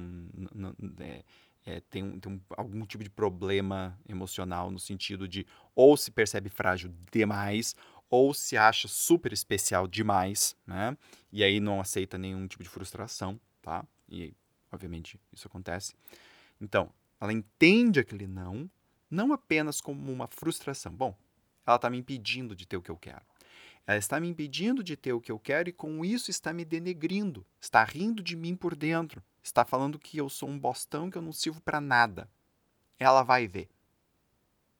não 0.54 0.76
é, 1.00 1.24
é, 1.64 1.80
tem, 1.90 2.04
um, 2.04 2.20
tem 2.20 2.32
um, 2.32 2.40
algum 2.50 2.86
tipo 2.86 3.02
de 3.02 3.10
problema 3.10 3.98
emocional 4.08 4.70
no 4.70 4.78
sentido 4.78 5.26
de 5.26 5.44
ou 5.74 5.96
se 5.96 6.12
percebe 6.12 6.48
frágil 6.48 6.94
demais 7.10 7.74
ou 8.08 8.32
se 8.32 8.56
acha 8.56 8.86
super 8.86 9.32
especial 9.32 9.88
demais, 9.88 10.56
né? 10.64 10.96
E 11.32 11.42
aí 11.42 11.58
não 11.58 11.80
aceita 11.80 12.16
nenhum 12.16 12.46
tipo 12.46 12.62
de 12.62 12.68
frustração, 12.68 13.40
tá? 13.60 13.84
E 14.08 14.32
obviamente 14.70 15.20
isso 15.32 15.46
acontece. 15.46 15.94
Então, 16.60 16.90
ela 17.20 17.32
entende 17.32 18.00
aquele 18.00 18.26
não, 18.26 18.70
não 19.10 19.32
apenas 19.32 19.80
como 19.80 20.12
uma 20.12 20.26
frustração. 20.26 20.92
Bom, 20.92 21.16
ela 21.66 21.76
está 21.76 21.90
me 21.90 21.98
impedindo 21.98 22.54
de 22.54 22.66
ter 22.66 22.76
o 22.76 22.82
que 22.82 22.90
eu 22.90 22.96
quero. 22.96 23.22
Ela 23.86 23.98
está 23.98 24.18
me 24.18 24.28
impedindo 24.28 24.82
de 24.82 24.96
ter 24.96 25.12
o 25.12 25.20
que 25.20 25.30
eu 25.30 25.38
quero 25.38 25.68
e 25.68 25.72
com 25.72 26.04
isso 26.04 26.30
está 26.30 26.52
me 26.52 26.64
denegrindo, 26.64 27.46
está 27.60 27.84
rindo 27.84 28.22
de 28.22 28.34
mim 28.34 28.56
por 28.56 28.74
dentro, 28.74 29.22
está 29.42 29.64
falando 29.64 29.98
que 29.98 30.18
eu 30.18 30.28
sou 30.28 30.48
um 30.48 30.58
bostão 30.58 31.08
que 31.08 31.16
eu 31.16 31.22
não 31.22 31.32
sirvo 31.32 31.60
para 31.60 31.80
nada. 31.80 32.28
Ela 32.98 33.22
vai 33.22 33.46
ver. 33.46 33.68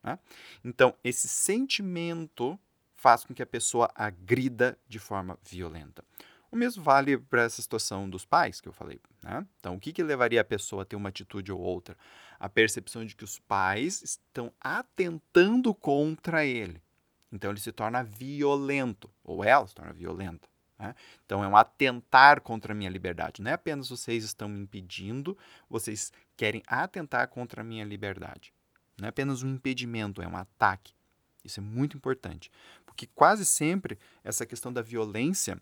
Né? 0.03 0.19
Então, 0.63 0.93
esse 1.03 1.27
sentimento 1.27 2.59
faz 2.95 3.23
com 3.23 3.33
que 3.33 3.43
a 3.43 3.47
pessoa 3.47 3.89
agrida 3.95 4.77
de 4.87 4.99
forma 4.99 5.39
violenta. 5.43 6.03
O 6.51 6.55
mesmo 6.55 6.83
vale 6.83 7.17
para 7.17 7.43
essa 7.43 7.61
situação 7.61 8.09
dos 8.09 8.25
pais 8.25 8.61
que 8.61 8.67
eu 8.67 8.73
falei. 8.73 8.99
Né? 9.21 9.45
Então, 9.59 9.75
o 9.75 9.79
que, 9.79 9.91
que 9.91 10.01
levaria 10.01 10.41
a 10.41 10.45
pessoa 10.45 10.83
a 10.83 10.85
ter 10.85 10.95
uma 10.95 11.09
atitude 11.09 11.51
ou 11.51 11.59
outra? 11.59 11.97
A 12.39 12.47
percepção 12.47 13.05
de 13.05 13.15
que 13.15 13.23
os 13.23 13.39
pais 13.39 14.01
estão 14.01 14.51
atentando 14.59 15.73
contra 15.73 16.45
ele. 16.45 16.81
Então, 17.31 17.51
ele 17.51 17.59
se 17.59 17.71
torna 17.71 18.03
violento, 18.03 19.09
ou 19.23 19.43
ela 19.43 19.67
se 19.67 19.75
torna 19.75 19.91
violenta. 19.91 20.47
Né? 20.79 20.95
Então, 21.25 21.43
é 21.43 21.47
um 21.47 21.57
atentar 21.57 22.41
contra 22.41 22.71
a 22.71 22.75
minha 22.75 22.89
liberdade. 22.89 23.41
Não 23.41 23.51
é 23.51 23.53
apenas 23.55 23.89
vocês 23.89 24.23
estão 24.23 24.47
me 24.47 24.59
impedindo, 24.59 25.37
vocês 25.69 26.13
querem 26.37 26.63
atentar 26.67 27.27
contra 27.27 27.61
a 27.61 27.63
minha 27.63 27.83
liberdade. 27.83 28.53
Não 28.97 29.05
é 29.05 29.09
apenas 29.09 29.43
um 29.43 29.49
impedimento, 29.49 30.21
é 30.21 30.27
um 30.27 30.37
ataque. 30.37 30.93
Isso 31.43 31.59
é 31.59 31.63
muito 31.63 31.95
importante, 31.95 32.51
porque 32.85 33.07
quase 33.07 33.45
sempre 33.45 33.97
essa 34.23 34.45
questão 34.45 34.71
da 34.71 34.81
violência, 34.81 35.61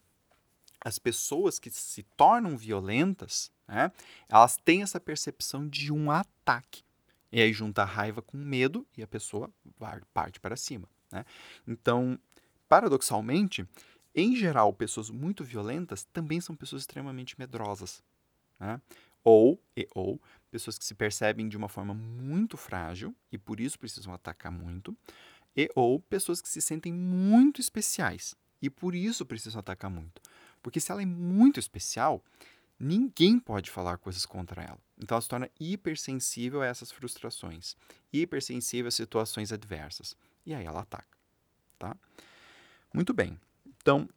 as 0.83 0.99
pessoas 0.99 1.59
que 1.59 1.69
se 1.69 2.03
tornam 2.15 2.57
violentas, 2.57 3.51
né, 3.67 3.91
elas 4.29 4.57
têm 4.57 4.81
essa 4.81 4.99
percepção 4.99 5.67
de 5.67 5.91
um 5.91 6.11
ataque. 6.11 6.83
E 7.31 7.41
aí 7.41 7.51
junta 7.51 7.81
a 7.81 7.85
raiva 7.85 8.21
com 8.21 8.37
medo 8.37 8.87
e 8.95 9.03
a 9.03 9.07
pessoa 9.07 9.51
parte 10.13 10.39
para 10.39 10.55
cima. 10.55 10.87
Né? 11.11 11.25
Então, 11.67 12.17
paradoxalmente, 12.69 13.67
em 14.13 14.35
geral, 14.35 14.71
pessoas 14.71 15.09
muito 15.09 15.43
violentas 15.43 16.05
também 16.13 16.39
são 16.39 16.55
pessoas 16.55 16.83
extremamente 16.83 17.37
medrosas. 17.37 18.01
Né? 18.59 18.79
Ou, 19.23 19.59
e, 19.75 19.87
ou 19.93 20.21
pessoas 20.49 20.77
que 20.77 20.85
se 20.85 20.95
percebem 20.95 21.49
de 21.49 21.57
uma 21.57 21.67
forma 21.67 21.93
muito 21.93 22.55
frágil 22.55 23.13
e 23.31 23.37
por 23.37 23.59
isso 23.59 23.77
precisam 23.77 24.13
atacar 24.13 24.51
muito, 24.51 24.95
e 25.55 25.69
ou 25.75 25.99
pessoas 25.99 26.41
que 26.41 26.47
se 26.47 26.61
sentem 26.61 26.93
muito 26.93 27.59
especiais 27.59 28.35
e 28.61 28.69
por 28.69 28.95
isso 28.95 29.25
precisam 29.25 29.59
atacar 29.59 29.89
muito. 29.89 30.21
Porque 30.65 30.79
se 30.79 30.91
ela 30.91 31.03
é 31.03 31.05
muito 31.05 31.59
especial, 31.59 32.23
ninguém 32.79 33.37
pode 33.37 33.69
falar 33.69 33.97
coisas 33.97 34.25
contra 34.25 34.63
ela. 34.63 34.79
Então 34.97 35.15
ela 35.15 35.21
se 35.21 35.29
torna 35.29 35.49
hipersensível 35.59 36.63
a 36.63 36.65
essas 36.65 36.91
frustrações, 36.91 37.77
hipersensível 38.11 38.87
a 38.87 38.91
situações 38.91 39.51
adversas. 39.51 40.17
E 40.43 40.55
aí 40.55 40.65
ela 40.65 40.81
ataca. 40.81 41.17
Tá? 41.77 41.95
Muito 42.91 43.13
bem. 43.13 43.39
Então, 43.81 44.09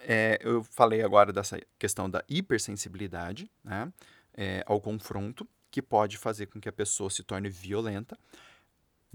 é, 0.00 0.38
eu 0.42 0.64
falei 0.64 1.02
agora 1.02 1.32
dessa 1.32 1.60
questão 1.78 2.10
da 2.10 2.24
hipersensibilidade 2.28 3.48
né, 3.62 3.92
é, 4.34 4.64
ao 4.66 4.80
confronto, 4.80 5.46
que 5.70 5.80
pode 5.80 6.18
fazer 6.18 6.46
com 6.46 6.60
que 6.60 6.68
a 6.68 6.72
pessoa 6.72 7.10
se 7.10 7.22
torne 7.22 7.48
violenta 7.48 8.18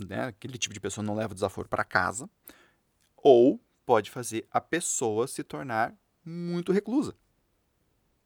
né? 0.08 0.26
Aquele 0.26 0.58
tipo 0.58 0.74
de 0.74 0.80
pessoa 0.80 1.06
não 1.06 1.16
leva 1.16 1.32
o 1.32 1.36
desaforo 1.36 1.68
para 1.68 1.84
casa. 1.84 2.30
Ou 3.18 3.60
pode 3.86 4.10
fazer 4.10 4.48
a 4.52 4.62
pessoa 4.62 5.28
se 5.28 5.44
tornar 5.44 5.94
muito 6.30 6.72
reclusa. 6.72 7.16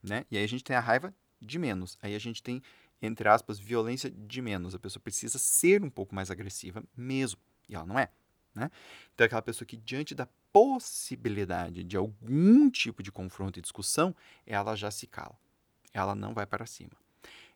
Né? 0.01 0.25
E 0.29 0.37
aí 0.37 0.43
a 0.43 0.47
gente 0.47 0.63
tem 0.63 0.75
a 0.75 0.79
raiva 0.79 1.13
de 1.41 1.57
menos. 1.57 1.97
Aí 2.01 2.15
a 2.15 2.19
gente 2.19 2.43
tem, 2.43 2.61
entre 3.01 3.27
aspas, 3.29 3.57
violência 3.57 4.11
de 4.11 4.41
menos. 4.41 4.75
A 4.75 4.79
pessoa 4.79 5.01
precisa 5.01 5.37
ser 5.37 5.83
um 5.83 5.89
pouco 5.89 6.13
mais 6.13 6.29
agressiva 6.29 6.83
mesmo. 6.95 7.39
E 7.69 7.75
ela 7.75 7.85
não 7.85 7.97
é. 7.97 8.09
Né? 8.53 8.69
Então, 9.13 9.23
é 9.23 9.27
aquela 9.27 9.41
pessoa 9.41 9.65
que, 9.65 9.77
diante 9.77 10.13
da 10.13 10.27
possibilidade 10.51 11.83
de 11.83 11.97
algum 11.97 12.69
tipo 12.69 13.01
de 13.01 13.11
confronto 13.11 13.57
e 13.57 13.61
discussão, 13.61 14.15
ela 14.45 14.75
já 14.75 14.91
se 14.91 15.07
cala. 15.07 15.37
Ela 15.93 16.13
não 16.13 16.33
vai 16.33 16.45
para 16.45 16.65
cima 16.65 17.03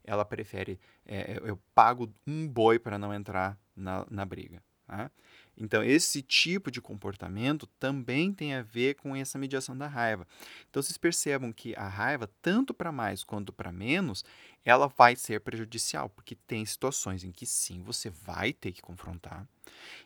ela 0.08 0.24
prefere, 0.24 0.80
é, 1.06 1.38
eu 1.44 1.60
pago 1.75 2.12
um 2.25 2.48
boi 2.48 2.80
para 2.80 2.98
não 2.98 3.13
entrar 3.13 3.60
na, 3.75 4.08
na 4.10 4.25
briga. 4.25 4.63
Né? 4.88 5.12
Então, 5.60 5.84
esse 5.84 6.22
tipo 6.22 6.70
de 6.70 6.79
comportamento 6.79 7.65
também 7.79 8.32
tem 8.32 8.53
a 8.53 8.62
ver 8.62 8.96
com 8.96 9.15
essa 9.15 9.39
mediação 9.39 9.75
da 9.77 9.88
raiva. 9.88 10.27
Então, 10.70 10.82
vocês 10.82 10.98
percebam 10.98 11.51
que 11.51 11.75
a 11.75 11.88
raiva, 11.88 12.29
tanto 12.41 12.74
para 12.74 12.91
mais 12.91 13.24
quanto 13.24 13.51
para 13.51 13.72
menos, 13.72 14.24
ela 14.63 14.88
vai 14.88 15.15
ser 15.15 15.41
prejudicial, 15.41 16.10
porque 16.10 16.36
tem 16.36 16.65
situações 16.65 17.24
em 17.24 17.32
que 17.32 17.46
sim, 17.46 17.82
você 17.82 18.10
vai 18.10 18.53
ter 18.53 18.72
que 18.72 18.82
confrontar, 18.82 19.48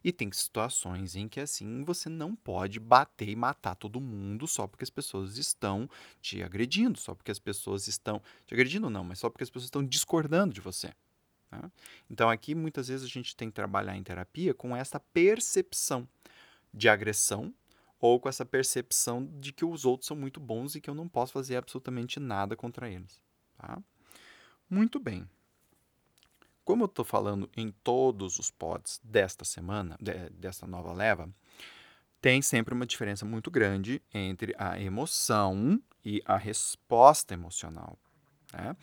e 0.04 0.12
tem 0.12 0.32
situações 0.32 1.16
em 1.16 1.28
que 1.28 1.40
assim 1.40 1.84
você 1.84 2.10
não 2.10 2.36
pode 2.36 2.80
bater 2.80 3.30
e 3.30 3.36
matar 3.36 3.76
todo 3.76 4.02
mundo 4.02 4.48
só 4.48 4.68
porque 4.68 4.84
as 4.84 4.90
pessoas 4.90 5.38
estão 5.38 5.90
te 6.22 6.42
agredindo, 6.44 7.00
só 7.00 7.14
porque 7.14 7.32
as 7.32 7.40
pessoas 7.40 7.88
estão 7.88 8.22
te 8.46 8.54
agredindo, 8.54 8.90
não, 8.90 9.04
mas 9.04 9.20
só 9.20 9.30
porque 9.30 9.44
as 9.44 9.50
pessoas 9.50 9.66
estão 9.66 9.86
discordando 9.86 10.54
de 10.54 10.62
você. 10.62 10.92
Tá? 11.52 11.70
Então, 12.10 12.30
aqui 12.30 12.56
muitas 12.56 12.88
vezes 12.88 13.06
a 13.06 13.10
gente 13.10 13.36
tem 13.36 13.50
que 13.50 13.56
trabalhar 13.56 13.96
em 13.98 14.04
terapia 14.04 14.54
com 14.54 14.74
essa 14.76 15.00
percepção 15.00 16.08
de 16.74 16.88
agressão 16.88 17.54
ou 18.00 18.20
com 18.20 18.30
essa 18.30 18.46
percepção 18.46 19.30
de 19.40 19.52
que 19.52 19.66
os 19.66 19.86
outros 19.86 20.08
são 20.08 20.16
muito 20.16 20.40
bons 20.40 20.74
e 20.74 20.82
que 20.82 20.90
eu 20.90 20.96
não 20.96 21.10
posso 21.10 21.34
fazer 21.34 21.58
absolutamente 21.58 22.20
nada 22.20 22.56
contra 22.56 22.90
eles. 22.90 23.22
Tá? 23.58 23.84
Muito 24.70 24.98
bem. 24.98 25.30
Como 26.64 26.84
eu 26.84 26.86
estou 26.86 27.04
falando 27.04 27.50
em 27.56 27.72
todos 27.84 28.40
os 28.40 28.50
pods 28.50 29.02
desta 29.04 29.44
semana, 29.44 29.98
de, 30.00 30.30
desta 30.30 30.66
nova 30.66 30.94
leva, 30.94 31.30
tem 32.22 32.42
sempre 32.42 32.74
uma 32.74 32.86
diferença 32.86 33.26
muito 33.26 33.52
grande 33.52 34.02
entre 34.14 34.56
a 34.58 34.80
emoção 34.80 35.82
e 36.06 36.22
a 36.26 36.38
resposta 36.38 37.34
emocional. 37.34 37.98
Né? 38.54 38.76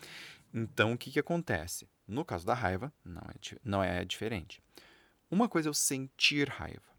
Então, 0.53 0.93
o 0.93 0.97
que, 0.97 1.09
que 1.09 1.19
acontece? 1.19 1.87
No 2.09 2.25
caso 2.25 2.45
da 2.45 2.55
raiva, 2.55 2.91
não 3.05 3.21
é, 3.21 3.35
não 3.63 3.83
é 3.83 4.03
diferente. 4.03 4.61
Uma 5.29 5.47
coisa 5.47 5.67
é 5.67 5.69
eu 5.69 5.73
sentir 5.75 6.49
raiva, 6.49 6.89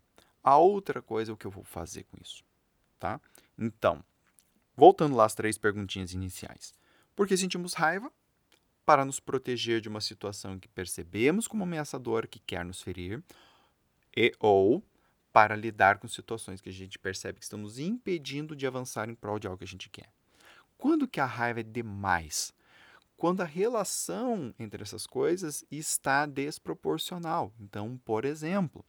a 0.42 0.56
outra 0.56 1.02
coisa 1.02 1.32
é 1.32 1.34
o 1.34 1.36
que 1.36 1.46
eu 1.46 1.50
vou 1.50 1.64
fazer 1.64 2.04
com 2.04 2.16
isso. 2.22 2.44
Tá? 2.98 3.20
Então, 3.58 4.04
voltando 4.76 5.16
lá 5.16 5.24
às 5.24 5.34
três 5.34 5.58
perguntinhas 5.58 6.12
iniciais. 6.12 6.72
Por 7.16 7.26
que 7.26 7.36
sentimos 7.36 7.74
raiva? 7.74 8.12
Para 8.86 9.04
nos 9.04 9.18
proteger 9.18 9.80
de 9.80 9.88
uma 9.88 10.00
situação 10.00 10.58
que 10.58 10.68
percebemos 10.68 11.48
como 11.48 11.64
ameaçadora 11.64 12.26
que 12.26 12.38
quer 12.38 12.64
nos 12.64 12.80
ferir, 12.80 13.22
e 14.16 14.32
ou 14.38 14.82
para 15.32 15.56
lidar 15.56 15.98
com 15.98 16.08
situações 16.08 16.60
que 16.60 16.68
a 16.68 16.72
gente 16.72 16.98
percebe 16.98 17.38
que 17.38 17.44
estão 17.44 17.58
nos 17.58 17.78
impedindo 17.78 18.54
de 18.54 18.66
avançar 18.66 19.08
em 19.08 19.14
prol 19.14 19.38
de 19.38 19.46
algo 19.46 19.58
que 19.58 19.64
a 19.64 19.66
gente 19.66 19.88
quer. 19.88 20.08
Quando 20.76 21.06
que 21.06 21.20
a 21.20 21.26
raiva 21.26 21.60
é 21.60 21.64
demais? 21.64 22.52
Quando 23.20 23.42
a 23.42 23.44
relação 23.44 24.54
entre 24.58 24.82
essas 24.82 25.06
coisas 25.06 25.62
está 25.70 26.24
desproporcional. 26.24 27.52
Então, 27.60 28.00
por 28.02 28.24
exemplo, 28.24 28.82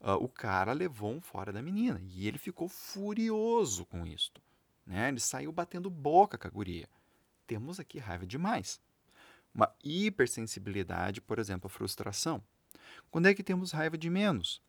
uh, 0.00 0.12
o 0.12 0.30
cara 0.30 0.72
levou 0.72 1.12
um 1.12 1.20
fora 1.20 1.52
da 1.52 1.60
menina 1.60 2.00
e 2.08 2.26
ele 2.26 2.38
ficou 2.38 2.70
furioso 2.70 3.84
com 3.84 4.06
isto. 4.06 4.40
Né? 4.86 5.08
Ele 5.08 5.20
saiu 5.20 5.52
batendo 5.52 5.90
boca 5.90 6.38
com 6.38 6.48
a 6.48 6.50
guria. 6.50 6.88
Temos 7.46 7.78
aqui 7.78 7.98
raiva 7.98 8.26
demais. 8.26 8.80
Uma 9.54 9.70
hipersensibilidade, 9.84 11.20
por 11.20 11.38
exemplo, 11.38 11.66
a 11.66 11.70
frustração. 11.70 12.42
Quando 13.10 13.26
é 13.26 13.34
que 13.34 13.42
temos 13.42 13.72
raiva 13.72 13.98
de 13.98 14.08
menos? 14.08 14.62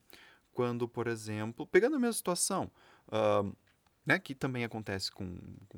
Quando, 0.51 0.85
por 0.85 1.07
exemplo, 1.07 1.65
pegando 1.65 1.95
a 1.95 1.99
mesma 1.99 2.11
situação, 2.11 2.69
uh, 3.07 3.55
né, 4.07 4.17
que 4.17 4.33
também 4.33 4.63
acontece 4.63 5.11
com, 5.11 5.37
com 5.67 5.77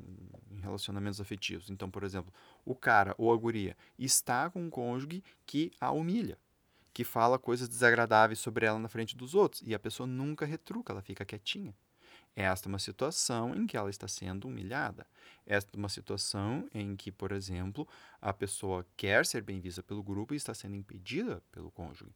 relacionamentos 0.62 1.20
afetivos. 1.20 1.68
Então, 1.68 1.90
por 1.90 2.04
exemplo, 2.04 2.32
o 2.64 2.76
cara 2.76 3.12
ou 3.18 3.32
a 3.32 3.36
guria 3.36 3.76
está 3.98 4.48
com 4.48 4.62
um 4.62 4.70
cônjuge 4.70 5.20
que 5.44 5.72
a 5.80 5.90
humilha, 5.90 6.38
que 6.94 7.02
fala 7.02 7.40
coisas 7.40 7.68
desagradáveis 7.68 8.38
sobre 8.38 8.64
ela 8.64 8.78
na 8.78 8.88
frente 8.88 9.16
dos 9.16 9.34
outros 9.34 9.62
e 9.66 9.74
a 9.74 9.80
pessoa 9.80 10.06
nunca 10.06 10.46
retruca, 10.46 10.92
ela 10.92 11.02
fica 11.02 11.24
quietinha. 11.24 11.74
Esta 12.36 12.68
é 12.68 12.70
uma 12.70 12.78
situação 12.78 13.52
em 13.52 13.66
que 13.66 13.76
ela 13.76 13.90
está 13.90 14.06
sendo 14.06 14.46
humilhada. 14.46 15.04
Esta 15.44 15.76
é 15.76 15.76
uma 15.76 15.88
situação 15.88 16.68
em 16.72 16.94
que, 16.94 17.10
por 17.10 17.32
exemplo, 17.32 17.86
a 18.20 18.32
pessoa 18.32 18.86
quer 18.96 19.26
ser 19.26 19.42
bem 19.42 19.58
vista 19.58 19.82
pelo 19.82 20.04
grupo 20.04 20.32
e 20.32 20.36
está 20.36 20.54
sendo 20.54 20.76
impedida 20.76 21.42
pelo 21.50 21.72
cônjuge. 21.72 22.14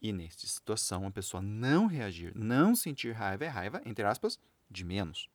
E 0.00 0.12
nesta 0.12 0.46
situação, 0.46 1.08
a 1.08 1.10
pessoa 1.10 1.42
não 1.42 1.86
reagir, 1.86 2.32
não 2.36 2.76
sentir 2.76 3.10
raiva 3.10 3.44
é 3.44 3.48
raiva, 3.48 3.82
entre 3.84 4.04
aspas, 4.04 4.38
de 4.70 4.84
menos. 4.84 5.28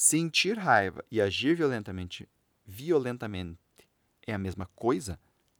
Sentir 0.00 0.56
raiva 0.56 1.04
e 1.10 1.20
agir 1.20 1.56
violentamente, 1.56 2.28
violentamente 2.64 3.58
é 4.24 4.32
a 4.32 4.38
mesma 4.38 4.66
coisa? 4.76 5.18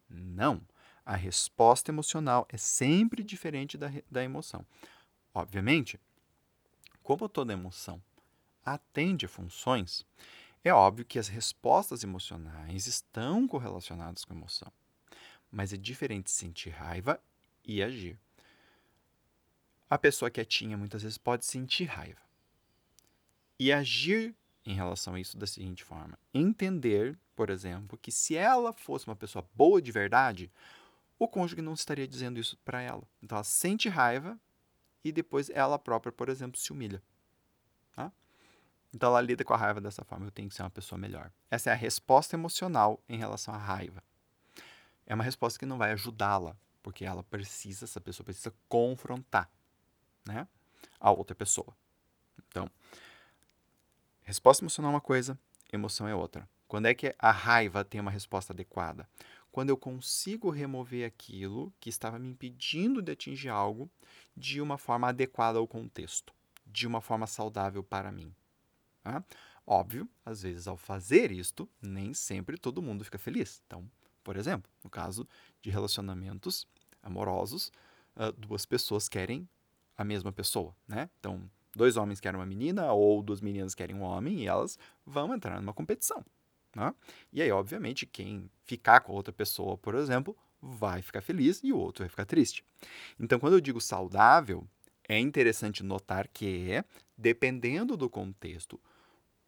Não. 0.08 0.62
a 1.04 1.16
resposta 1.16 1.90
emocional 1.90 2.46
é 2.48 2.56
sempre 2.56 3.24
diferente 3.24 3.76
da, 3.76 3.90
da 4.08 4.22
emoção. 4.22 4.64
Obviamente, 5.34 5.98
como 7.02 7.28
toda 7.28 7.52
emoção 7.52 8.00
atende 8.64 9.26
funções, 9.26 10.06
é 10.62 10.72
óbvio 10.72 11.04
que 11.04 11.18
as 11.18 11.26
respostas 11.26 12.04
emocionais 12.04 12.86
estão 12.86 13.48
correlacionadas 13.48 14.24
com 14.24 14.34
a 14.34 14.36
emoção. 14.36 14.72
Mas 15.50 15.72
é 15.72 15.76
diferente 15.76 16.30
sentir 16.30 16.70
raiva 16.70 17.20
e 17.64 17.82
agir. 17.82 18.16
A 19.90 19.98
pessoa 19.98 20.30
quietinha 20.30 20.76
muitas 20.76 21.02
vezes 21.02 21.18
pode 21.18 21.44
sentir 21.44 21.86
raiva 21.86 22.27
e 23.58 23.72
agir 23.72 24.34
em 24.64 24.74
relação 24.74 25.14
a 25.14 25.20
isso 25.20 25.36
da 25.36 25.46
seguinte 25.46 25.82
forma: 25.82 26.18
entender, 26.32 27.18
por 27.34 27.50
exemplo, 27.50 27.98
que 27.98 28.12
se 28.12 28.36
ela 28.36 28.72
fosse 28.72 29.06
uma 29.06 29.16
pessoa 29.16 29.48
boa 29.54 29.80
de 29.80 29.90
verdade, 29.90 30.50
o 31.18 31.26
cônjuge 31.26 31.62
não 31.62 31.72
estaria 31.72 32.06
dizendo 32.06 32.38
isso 32.38 32.56
para 32.64 32.80
ela. 32.80 33.02
Então 33.22 33.36
ela 33.36 33.44
sente 33.44 33.88
raiva 33.88 34.38
e 35.02 35.10
depois 35.10 35.50
ela 35.50 35.78
própria, 35.78 36.12
por 36.12 36.28
exemplo, 36.28 36.58
se 36.58 36.70
humilha. 36.72 37.02
Tá? 37.94 38.12
Então 38.94 39.08
ela 39.08 39.20
lida 39.20 39.44
com 39.44 39.54
a 39.54 39.56
raiva 39.56 39.80
dessa 39.80 40.04
forma. 40.04 40.26
Eu 40.26 40.30
tenho 40.30 40.48
que 40.48 40.54
ser 40.54 40.62
uma 40.62 40.70
pessoa 40.70 40.98
melhor. 40.98 41.32
Essa 41.50 41.70
é 41.70 41.72
a 41.72 41.76
resposta 41.76 42.36
emocional 42.36 43.02
em 43.08 43.16
relação 43.16 43.54
à 43.54 43.58
raiva. 43.58 44.02
É 45.06 45.14
uma 45.14 45.24
resposta 45.24 45.58
que 45.58 45.66
não 45.66 45.78
vai 45.78 45.92
ajudá-la, 45.92 46.54
porque 46.82 47.04
ela 47.04 47.22
precisa, 47.22 47.86
essa 47.86 48.00
pessoa 48.00 48.24
precisa 48.24 48.54
confrontar 48.68 49.50
né, 50.26 50.46
a 51.00 51.10
outra 51.10 51.34
pessoa. 51.34 51.74
Então, 52.46 52.70
resposta 54.28 54.62
emocional 54.62 54.90
é 54.90 54.94
uma 54.94 55.00
coisa, 55.00 55.38
emoção 55.72 56.06
é 56.06 56.14
outra. 56.14 56.46
Quando 56.66 56.84
é 56.84 56.92
que 56.92 57.14
a 57.18 57.30
raiva 57.30 57.82
tem 57.82 57.98
uma 57.98 58.10
resposta 58.10 58.52
adequada? 58.52 59.08
Quando 59.50 59.70
eu 59.70 59.76
consigo 59.76 60.50
remover 60.50 61.06
aquilo 61.06 61.72
que 61.80 61.88
estava 61.88 62.18
me 62.18 62.28
impedindo 62.28 63.00
de 63.00 63.10
atingir 63.10 63.48
algo 63.48 63.90
de 64.36 64.60
uma 64.60 64.76
forma 64.76 65.08
adequada 65.08 65.58
ao 65.58 65.66
contexto, 65.66 66.34
de 66.66 66.86
uma 66.86 67.00
forma 67.00 67.26
saudável 67.26 67.82
para 67.82 68.12
mim. 68.12 68.30
Óbvio, 69.66 70.06
às 70.26 70.42
vezes 70.42 70.68
ao 70.68 70.76
fazer 70.76 71.32
isto, 71.32 71.66
nem 71.80 72.12
sempre 72.12 72.58
todo 72.58 72.82
mundo 72.82 73.04
fica 73.04 73.18
feliz. 73.18 73.62
Então, 73.66 73.90
por 74.22 74.36
exemplo, 74.36 74.70
no 74.84 74.90
caso 74.90 75.26
de 75.62 75.70
relacionamentos 75.70 76.66
amorosos, 77.02 77.72
duas 78.36 78.66
pessoas 78.66 79.08
querem 79.08 79.48
a 79.96 80.04
mesma 80.04 80.30
pessoa, 80.30 80.76
né? 80.86 81.08
Então, 81.18 81.50
dois 81.74 81.96
homens 81.96 82.20
querem 82.20 82.38
uma 82.38 82.46
menina 82.46 82.92
ou 82.92 83.22
duas 83.22 83.40
meninas 83.40 83.74
querem 83.74 83.96
um 83.96 84.02
homem 84.02 84.40
e 84.40 84.46
elas 84.46 84.78
vão 85.06 85.34
entrar 85.34 85.60
numa 85.60 85.72
competição. 85.72 86.24
Né? 86.74 86.94
E 87.32 87.42
aí, 87.42 87.50
obviamente, 87.50 88.06
quem 88.06 88.50
ficar 88.64 89.00
com 89.00 89.12
outra 89.12 89.32
pessoa, 89.32 89.76
por 89.76 89.94
exemplo, 89.94 90.36
vai 90.60 91.02
ficar 91.02 91.20
feliz 91.20 91.60
e 91.62 91.72
o 91.72 91.78
outro 91.78 92.02
vai 92.02 92.08
ficar 92.08 92.24
triste. 92.24 92.64
Então, 93.18 93.38
quando 93.38 93.54
eu 93.54 93.60
digo 93.60 93.80
saudável, 93.80 94.66
é 95.08 95.18
interessante 95.18 95.82
notar 95.82 96.28
que, 96.28 96.84
dependendo 97.16 97.96
do 97.96 98.10
contexto, 98.10 98.80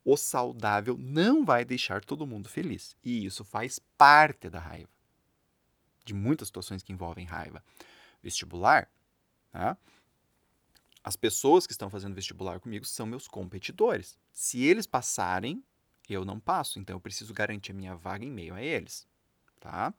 o 0.04 0.16
saudável 0.16 0.96
não 0.98 1.44
vai 1.44 1.64
deixar 1.64 2.04
todo 2.04 2.26
mundo 2.26 2.48
feliz. 2.48 2.96
E 3.04 3.26
isso 3.26 3.44
faz 3.44 3.78
parte 3.98 4.48
da 4.48 4.58
raiva. 4.58 4.88
De 6.04 6.14
muitas 6.14 6.48
situações 6.48 6.82
que 6.82 6.92
envolvem 6.92 7.26
raiva. 7.26 7.62
Vestibular, 8.22 8.90
né? 9.52 9.76
As 11.02 11.16
pessoas 11.16 11.66
que 11.66 11.72
estão 11.72 11.90
fazendo 11.90 12.14
vestibular 12.14 12.60
comigo 12.60 12.84
são 12.84 13.06
meus 13.06 13.26
competidores. 13.26 14.18
Se 14.32 14.62
eles 14.62 14.86
passarem, 14.86 15.62
eu 16.08 16.24
não 16.24 16.38
passo. 16.38 16.78
Então 16.78 16.96
eu 16.96 17.00
preciso 17.00 17.32
garantir 17.32 17.72
a 17.72 17.74
minha 17.74 17.94
vaga 17.94 18.24
em 18.24 18.30
meio 18.30 18.54
a 18.54 18.62
eles. 18.62 19.06
Tá? 19.58 19.94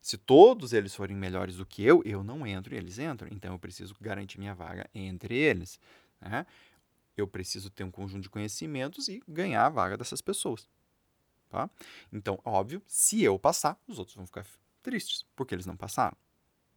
Se 0.00 0.16
todos 0.16 0.72
eles 0.72 0.94
forem 0.94 1.16
melhores 1.16 1.56
do 1.56 1.66
que 1.66 1.82
eu, 1.82 2.02
eu 2.04 2.22
não 2.22 2.46
entro 2.46 2.74
e 2.74 2.76
eles 2.76 2.98
entram. 2.98 3.28
Então 3.32 3.52
eu 3.52 3.58
preciso 3.58 3.94
garantir 4.00 4.38
minha 4.38 4.54
vaga 4.54 4.88
entre 4.94 5.34
eles. 5.34 5.80
Né? 6.20 6.46
eu 7.16 7.26
preciso 7.26 7.70
ter 7.70 7.82
um 7.82 7.90
conjunto 7.90 8.22
de 8.22 8.30
conhecimentos 8.30 9.08
e 9.08 9.22
ganhar 9.26 9.64
a 9.64 9.70
vaga 9.70 9.96
dessas 9.96 10.20
pessoas. 10.20 10.68
Tá? 11.48 11.70
Então, 12.12 12.38
óbvio, 12.44 12.82
se 12.86 13.22
eu 13.22 13.38
passar, 13.38 13.80
os 13.86 13.98
outros 13.98 14.16
vão 14.16 14.26
ficar 14.26 14.44
tristes, 14.82 15.24
porque 15.34 15.54
eles 15.54 15.66
não 15.66 15.76
passaram. 15.76 16.16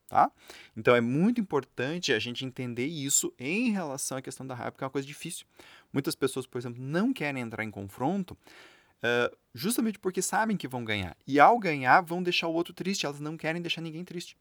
Tá? 0.09 0.31
Então, 0.75 0.95
é 0.95 1.01
muito 1.01 1.39
importante 1.39 2.11
a 2.11 2.17
gente 2.17 2.43
entender 2.43 2.87
isso 2.87 3.31
em 3.37 3.69
relação 3.69 4.17
à 4.17 4.21
questão 4.23 4.45
da 4.45 4.55
raiva, 4.55 4.71
porque 4.71 4.83
é 4.83 4.87
uma 4.87 4.91
coisa 4.91 5.07
difícil. 5.07 5.45
Muitas 5.93 6.15
pessoas, 6.15 6.47
por 6.47 6.57
exemplo, 6.57 6.81
não 6.81 7.13
querem 7.13 7.43
entrar 7.43 7.63
em 7.63 7.69
confronto 7.69 8.33
uh, 8.33 9.37
justamente 9.53 9.99
porque 9.99 10.19
sabem 10.19 10.57
que 10.57 10.67
vão 10.67 10.83
ganhar. 10.83 11.15
E 11.27 11.39
ao 11.39 11.59
ganhar, 11.59 12.01
vão 12.01 12.23
deixar 12.23 12.47
o 12.47 12.53
outro 12.53 12.73
triste. 12.73 13.05
Elas 13.05 13.19
não 13.19 13.37
querem 13.37 13.61
deixar 13.61 13.81
ninguém 13.81 14.03
triste. 14.03 14.35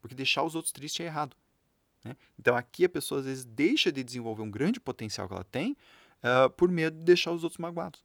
Porque 0.00 0.14
deixar 0.14 0.44
os 0.44 0.54
outros 0.54 0.72
tristes 0.72 1.00
é 1.00 1.08
errado. 1.08 1.36
Né? 2.04 2.16
Então 2.38 2.56
aqui 2.56 2.84
a 2.84 2.88
pessoa 2.88 3.20
às 3.20 3.26
vezes 3.26 3.44
deixa 3.44 3.90
de 3.90 4.04
desenvolver 4.04 4.42
um 4.42 4.50
grande 4.50 4.78
potencial 4.78 5.26
que 5.26 5.34
ela 5.34 5.44
tem 5.44 5.76
uh, 6.22 6.48
por 6.50 6.70
medo 6.70 6.98
de 6.98 7.04
deixar 7.04 7.32
os 7.32 7.42
outros 7.42 7.58
magoados. 7.58 8.00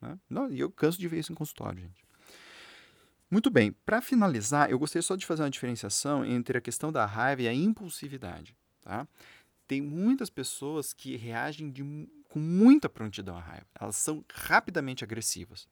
Né? 0.00 0.18
Não, 0.28 0.50
e 0.50 0.58
eu 0.58 0.70
canso 0.70 0.98
de 0.98 1.06
ver 1.06 1.18
isso 1.18 1.32
em 1.32 1.34
consultório, 1.34 1.80
gente. 1.80 2.05
Muito 3.30 3.50
bem, 3.50 3.72
para 3.72 4.00
finalizar, 4.00 4.70
eu 4.70 4.78
gostaria 4.78 5.02
só 5.02 5.16
de 5.16 5.26
fazer 5.26 5.42
uma 5.42 5.50
diferenciação 5.50 6.24
entre 6.24 6.58
a 6.58 6.60
questão 6.60 6.92
da 6.92 7.04
raiva 7.04 7.42
e 7.42 7.48
a 7.48 7.54
impulsividade. 7.54 8.56
Tá? 8.80 9.06
Tem 9.66 9.80
muitas 9.80 10.30
pessoas 10.30 10.92
que 10.92 11.16
reagem 11.16 11.70
de, 11.70 11.82
com 12.28 12.38
muita 12.38 12.88
prontidão 12.88 13.36
à 13.36 13.40
raiva, 13.40 13.66
elas 13.78 13.96
são 13.96 14.24
rapidamente 14.32 15.02
agressivas. 15.02 15.68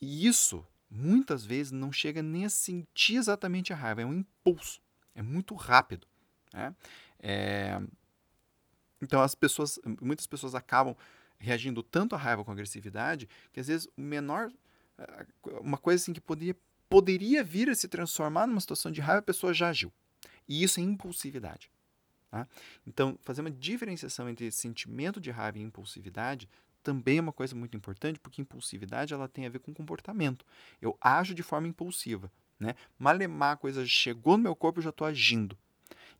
E 0.00 0.26
isso, 0.26 0.66
muitas 0.90 1.44
vezes, 1.44 1.72
não 1.72 1.92
chega 1.92 2.22
nem 2.22 2.46
a 2.46 2.50
sentir 2.50 3.16
exatamente 3.16 3.72
a 3.72 3.76
raiva, 3.76 4.00
é 4.00 4.06
um 4.06 4.14
impulso, 4.14 4.80
é 5.14 5.20
muito 5.20 5.54
rápido. 5.54 6.06
Né? 6.54 6.74
É... 7.18 7.80
Então 9.00 9.20
as 9.20 9.34
pessoas, 9.34 9.78
muitas 10.00 10.26
pessoas 10.26 10.54
acabam 10.54 10.96
reagindo 11.38 11.82
tanto 11.82 12.14
à 12.14 12.18
raiva 12.18 12.44
com 12.44 12.52
agressividade 12.52 13.28
que 13.52 13.58
às 13.58 13.66
vezes 13.66 13.88
o 13.96 14.00
menor, 14.00 14.50
uma 15.60 15.78
coisa 15.78 16.02
assim 16.02 16.12
que 16.12 16.20
poderia, 16.20 16.56
poderia 16.88 17.44
vir 17.44 17.68
a 17.68 17.74
se 17.74 17.88
transformar 17.88 18.46
numa 18.46 18.60
situação 18.60 18.90
de 18.90 19.00
raiva, 19.00 19.20
a 19.20 19.22
pessoa 19.22 19.52
já 19.54 19.68
agiu. 19.68 19.92
E 20.48 20.62
isso 20.62 20.80
é 20.80 20.82
impulsividade. 20.82 21.70
Tá? 22.30 22.48
Então, 22.86 23.18
fazer 23.22 23.40
uma 23.40 23.50
diferenciação 23.50 24.28
entre 24.28 24.50
sentimento 24.50 25.20
de 25.20 25.30
raiva 25.30 25.58
e 25.58 25.62
impulsividade 25.62 26.48
também 26.82 27.18
é 27.18 27.20
uma 27.20 27.32
coisa 27.32 27.54
muito 27.54 27.76
importante, 27.76 28.18
porque 28.18 28.42
impulsividade 28.42 29.14
ela 29.14 29.28
tem 29.28 29.46
a 29.46 29.48
ver 29.48 29.60
com 29.60 29.72
comportamento. 29.72 30.44
Eu 30.80 30.96
ajo 31.00 31.34
de 31.34 31.42
forma 31.42 31.68
impulsiva. 31.68 32.30
Né? 32.58 32.74
Malemar 32.98 33.52
a 33.52 33.56
coisa 33.56 33.86
chegou 33.86 34.36
no 34.36 34.44
meu 34.44 34.56
corpo, 34.56 34.78
eu 34.78 34.84
já 34.84 34.90
estou 34.90 35.06
agindo. 35.06 35.56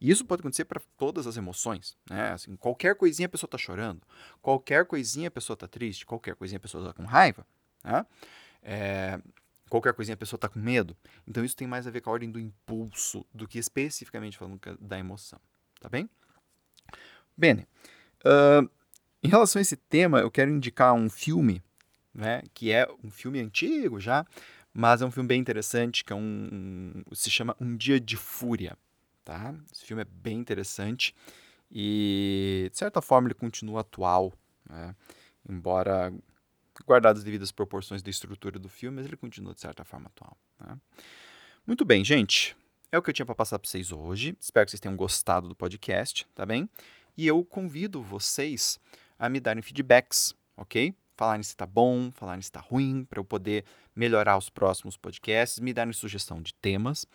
E 0.00 0.10
isso 0.10 0.24
pode 0.24 0.40
acontecer 0.40 0.64
para 0.64 0.82
todas 0.96 1.28
as 1.28 1.36
emoções, 1.36 1.96
né? 2.10 2.32
Assim, 2.32 2.56
qualquer 2.56 2.96
coisinha 2.96 3.26
a 3.26 3.28
pessoa 3.28 3.46
está 3.46 3.56
chorando, 3.56 4.02
qualquer 4.40 4.84
coisinha 4.84 5.28
a 5.28 5.30
pessoa 5.30 5.54
está 5.54 5.68
triste, 5.68 6.04
qualquer 6.04 6.34
coisinha 6.34 6.56
a 6.56 6.60
pessoa 6.60 6.82
está 6.82 6.92
com 6.92 7.04
raiva, 7.04 7.46
né? 7.84 8.04
É, 8.62 9.20
qualquer 9.68 9.92
coisinha 9.92 10.14
a 10.14 10.18
pessoa 10.18 10.36
está 10.38 10.48
com 10.48 10.58
medo. 10.58 10.96
Então 11.26 11.44
isso 11.44 11.56
tem 11.56 11.66
mais 11.66 11.86
a 11.86 11.90
ver 11.90 12.00
com 12.00 12.10
a 12.10 12.12
ordem 12.12 12.30
do 12.30 12.38
impulso 12.38 13.26
do 13.32 13.46
que 13.46 13.58
especificamente 13.58 14.38
falando 14.38 14.60
da 14.80 14.98
emoção, 14.98 15.40
tá 15.80 15.88
bem? 15.88 16.08
Bene, 17.36 17.66
uh, 18.24 18.68
em 19.22 19.28
relação 19.28 19.58
a 19.58 19.62
esse 19.62 19.76
tema, 19.76 20.20
eu 20.20 20.30
quero 20.30 20.50
indicar 20.50 20.92
um 20.92 21.08
filme, 21.08 21.62
né? 22.14 22.42
Que 22.54 22.72
é 22.72 22.86
um 23.02 23.10
filme 23.10 23.40
antigo 23.40 23.98
já, 23.98 24.26
mas 24.72 25.02
é 25.02 25.06
um 25.06 25.10
filme 25.10 25.28
bem 25.28 25.40
interessante, 25.40 26.04
que 26.04 26.12
é 26.12 26.16
um, 26.16 27.02
um 27.10 27.14
se 27.14 27.30
chama 27.30 27.56
Um 27.60 27.76
Dia 27.76 27.98
de 27.98 28.16
Fúria 28.16 28.76
tá? 29.24 29.54
Esse 29.72 29.84
filme 29.84 30.02
é 30.02 30.06
bem 30.06 30.38
interessante 30.38 31.14
e, 31.70 32.68
de 32.70 32.78
certa 32.78 33.00
forma, 33.00 33.28
ele 33.28 33.34
continua 33.34 33.80
atual, 33.80 34.32
né? 34.68 34.94
embora 35.48 36.12
guardadas 36.86 37.20
as 37.20 37.24
devidas 37.24 37.52
proporções 37.52 38.02
da 38.02 38.10
estrutura 38.10 38.58
do 38.58 38.68
filme, 38.68 38.96
mas 38.96 39.06
ele 39.06 39.16
continua, 39.16 39.54
de 39.54 39.60
certa 39.60 39.84
forma, 39.84 40.06
atual. 40.06 40.36
Né? 40.60 40.76
Muito 41.66 41.84
bem, 41.84 42.04
gente. 42.04 42.56
É 42.90 42.98
o 42.98 43.02
que 43.02 43.10
eu 43.10 43.14
tinha 43.14 43.26
para 43.26 43.34
passar 43.34 43.58
para 43.58 43.68
vocês 43.68 43.92
hoje. 43.92 44.36
Espero 44.40 44.66
que 44.66 44.70
vocês 44.70 44.80
tenham 44.80 44.96
gostado 44.96 45.48
do 45.48 45.54
podcast, 45.54 46.26
tá 46.34 46.44
bem? 46.44 46.68
E 47.16 47.26
eu 47.26 47.44
convido 47.44 48.02
vocês 48.02 48.78
a 49.18 49.28
me 49.28 49.40
darem 49.40 49.62
feedbacks, 49.62 50.34
ok? 50.56 50.94
Falarem 51.16 51.42
se 51.42 51.50
está 51.50 51.66
bom, 51.66 52.10
falarem 52.12 52.42
se 52.42 52.48
está 52.48 52.60
ruim, 52.60 53.04
para 53.04 53.20
eu 53.20 53.24
poder 53.24 53.64
melhorar 53.94 54.36
os 54.36 54.50
próximos 54.50 54.96
podcasts, 54.96 55.60
me 55.60 55.72
darem 55.72 55.92
sugestão 55.92 56.42
de 56.42 56.52
temas. 56.54 57.06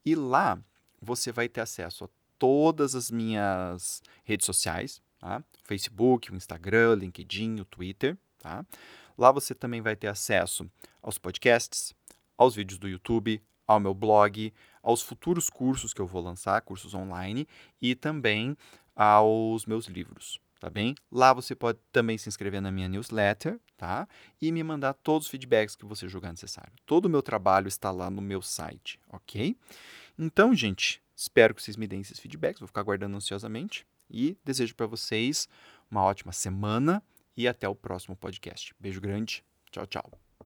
e 0.05 0.15
lá 0.15 0.59
você 1.01 1.33
vai 1.33 1.49
ter 1.49 1.61
acesso 1.61 2.05
a 2.05 2.09
todas 2.39 2.95
as 2.95 3.11
minhas 3.11 4.03
redes 4.25 4.47
sociais, 4.47 5.03
tá? 5.19 5.43
Facebook, 5.65 6.33
o 6.33 6.37
Instagram, 6.37 6.95
LinkedIn, 6.95 7.61
o 7.61 7.65
Twitter, 7.65 8.17
tá? 8.39 8.65
Lá 9.17 9.31
você 9.31 9.55
também 9.55 9.81
vai 9.81 9.95
ter 9.95 10.09
acesso 10.09 10.71
aos 11.03 11.19
podcasts, 11.19 11.95
aos 12.37 12.55
vídeos 12.55 12.79
do 12.79 12.89
YouTube, 12.89 13.43
ao 13.67 13.79
meu 13.79 13.95
blog, 13.95 14.53
aos 14.83 15.03
futuros 15.03 15.51
cursos 15.51 15.93
que 15.93 16.01
eu 16.01 16.07
vou 16.07 16.23
lançar, 16.23 16.61
cursos 16.63 16.95
online, 16.95 17.47
e 17.81 17.95
também 17.95 18.57
aos 18.97 19.67
meus 19.67 19.87
livros 19.87 20.41
tá 20.61 20.69
bem? 20.69 20.95
Lá 21.11 21.33
você 21.33 21.55
pode 21.55 21.79
também 21.91 22.19
se 22.19 22.29
inscrever 22.29 22.61
na 22.61 22.71
minha 22.71 22.89
newsletter, 22.89 23.59
tá? 23.77 24.07
E 24.41 24.53
me 24.53 24.63
mandar 24.63 24.93
todos 24.93 25.27
os 25.27 25.31
feedbacks 25.31 25.75
que 25.75 25.87
você 25.87 26.07
julgar 26.07 26.31
necessário. 26.31 26.73
Todo 26.85 27.07
o 27.07 27.09
meu 27.09 27.23
trabalho 27.23 27.67
está 27.67 27.91
lá 27.91 28.11
no 28.11 28.21
meu 28.21 28.43
site, 28.43 29.01
ok? 29.09 29.57
Então, 30.19 30.55
gente, 30.55 31.03
espero 31.17 31.55
que 31.55 31.63
vocês 31.63 31.77
me 31.77 31.89
deem 31.89 32.03
esses 32.03 32.19
feedbacks, 32.19 32.61
vou 32.61 32.69
ficar 32.69 32.83
aguardando 32.83 33.17
ansiosamente 33.17 33.87
e 34.09 34.37
desejo 34.45 34.75
para 34.75 34.87
vocês 34.87 35.49
uma 35.91 36.03
ótima 36.03 36.33
semana 36.33 37.03
e 37.37 37.49
até 37.49 37.67
o 37.69 37.75
próximo 37.75 38.15
podcast. 38.15 38.75
Beijo 38.79 39.01
grande, 39.01 39.43
tchau, 39.71 39.87
tchau. 39.87 40.30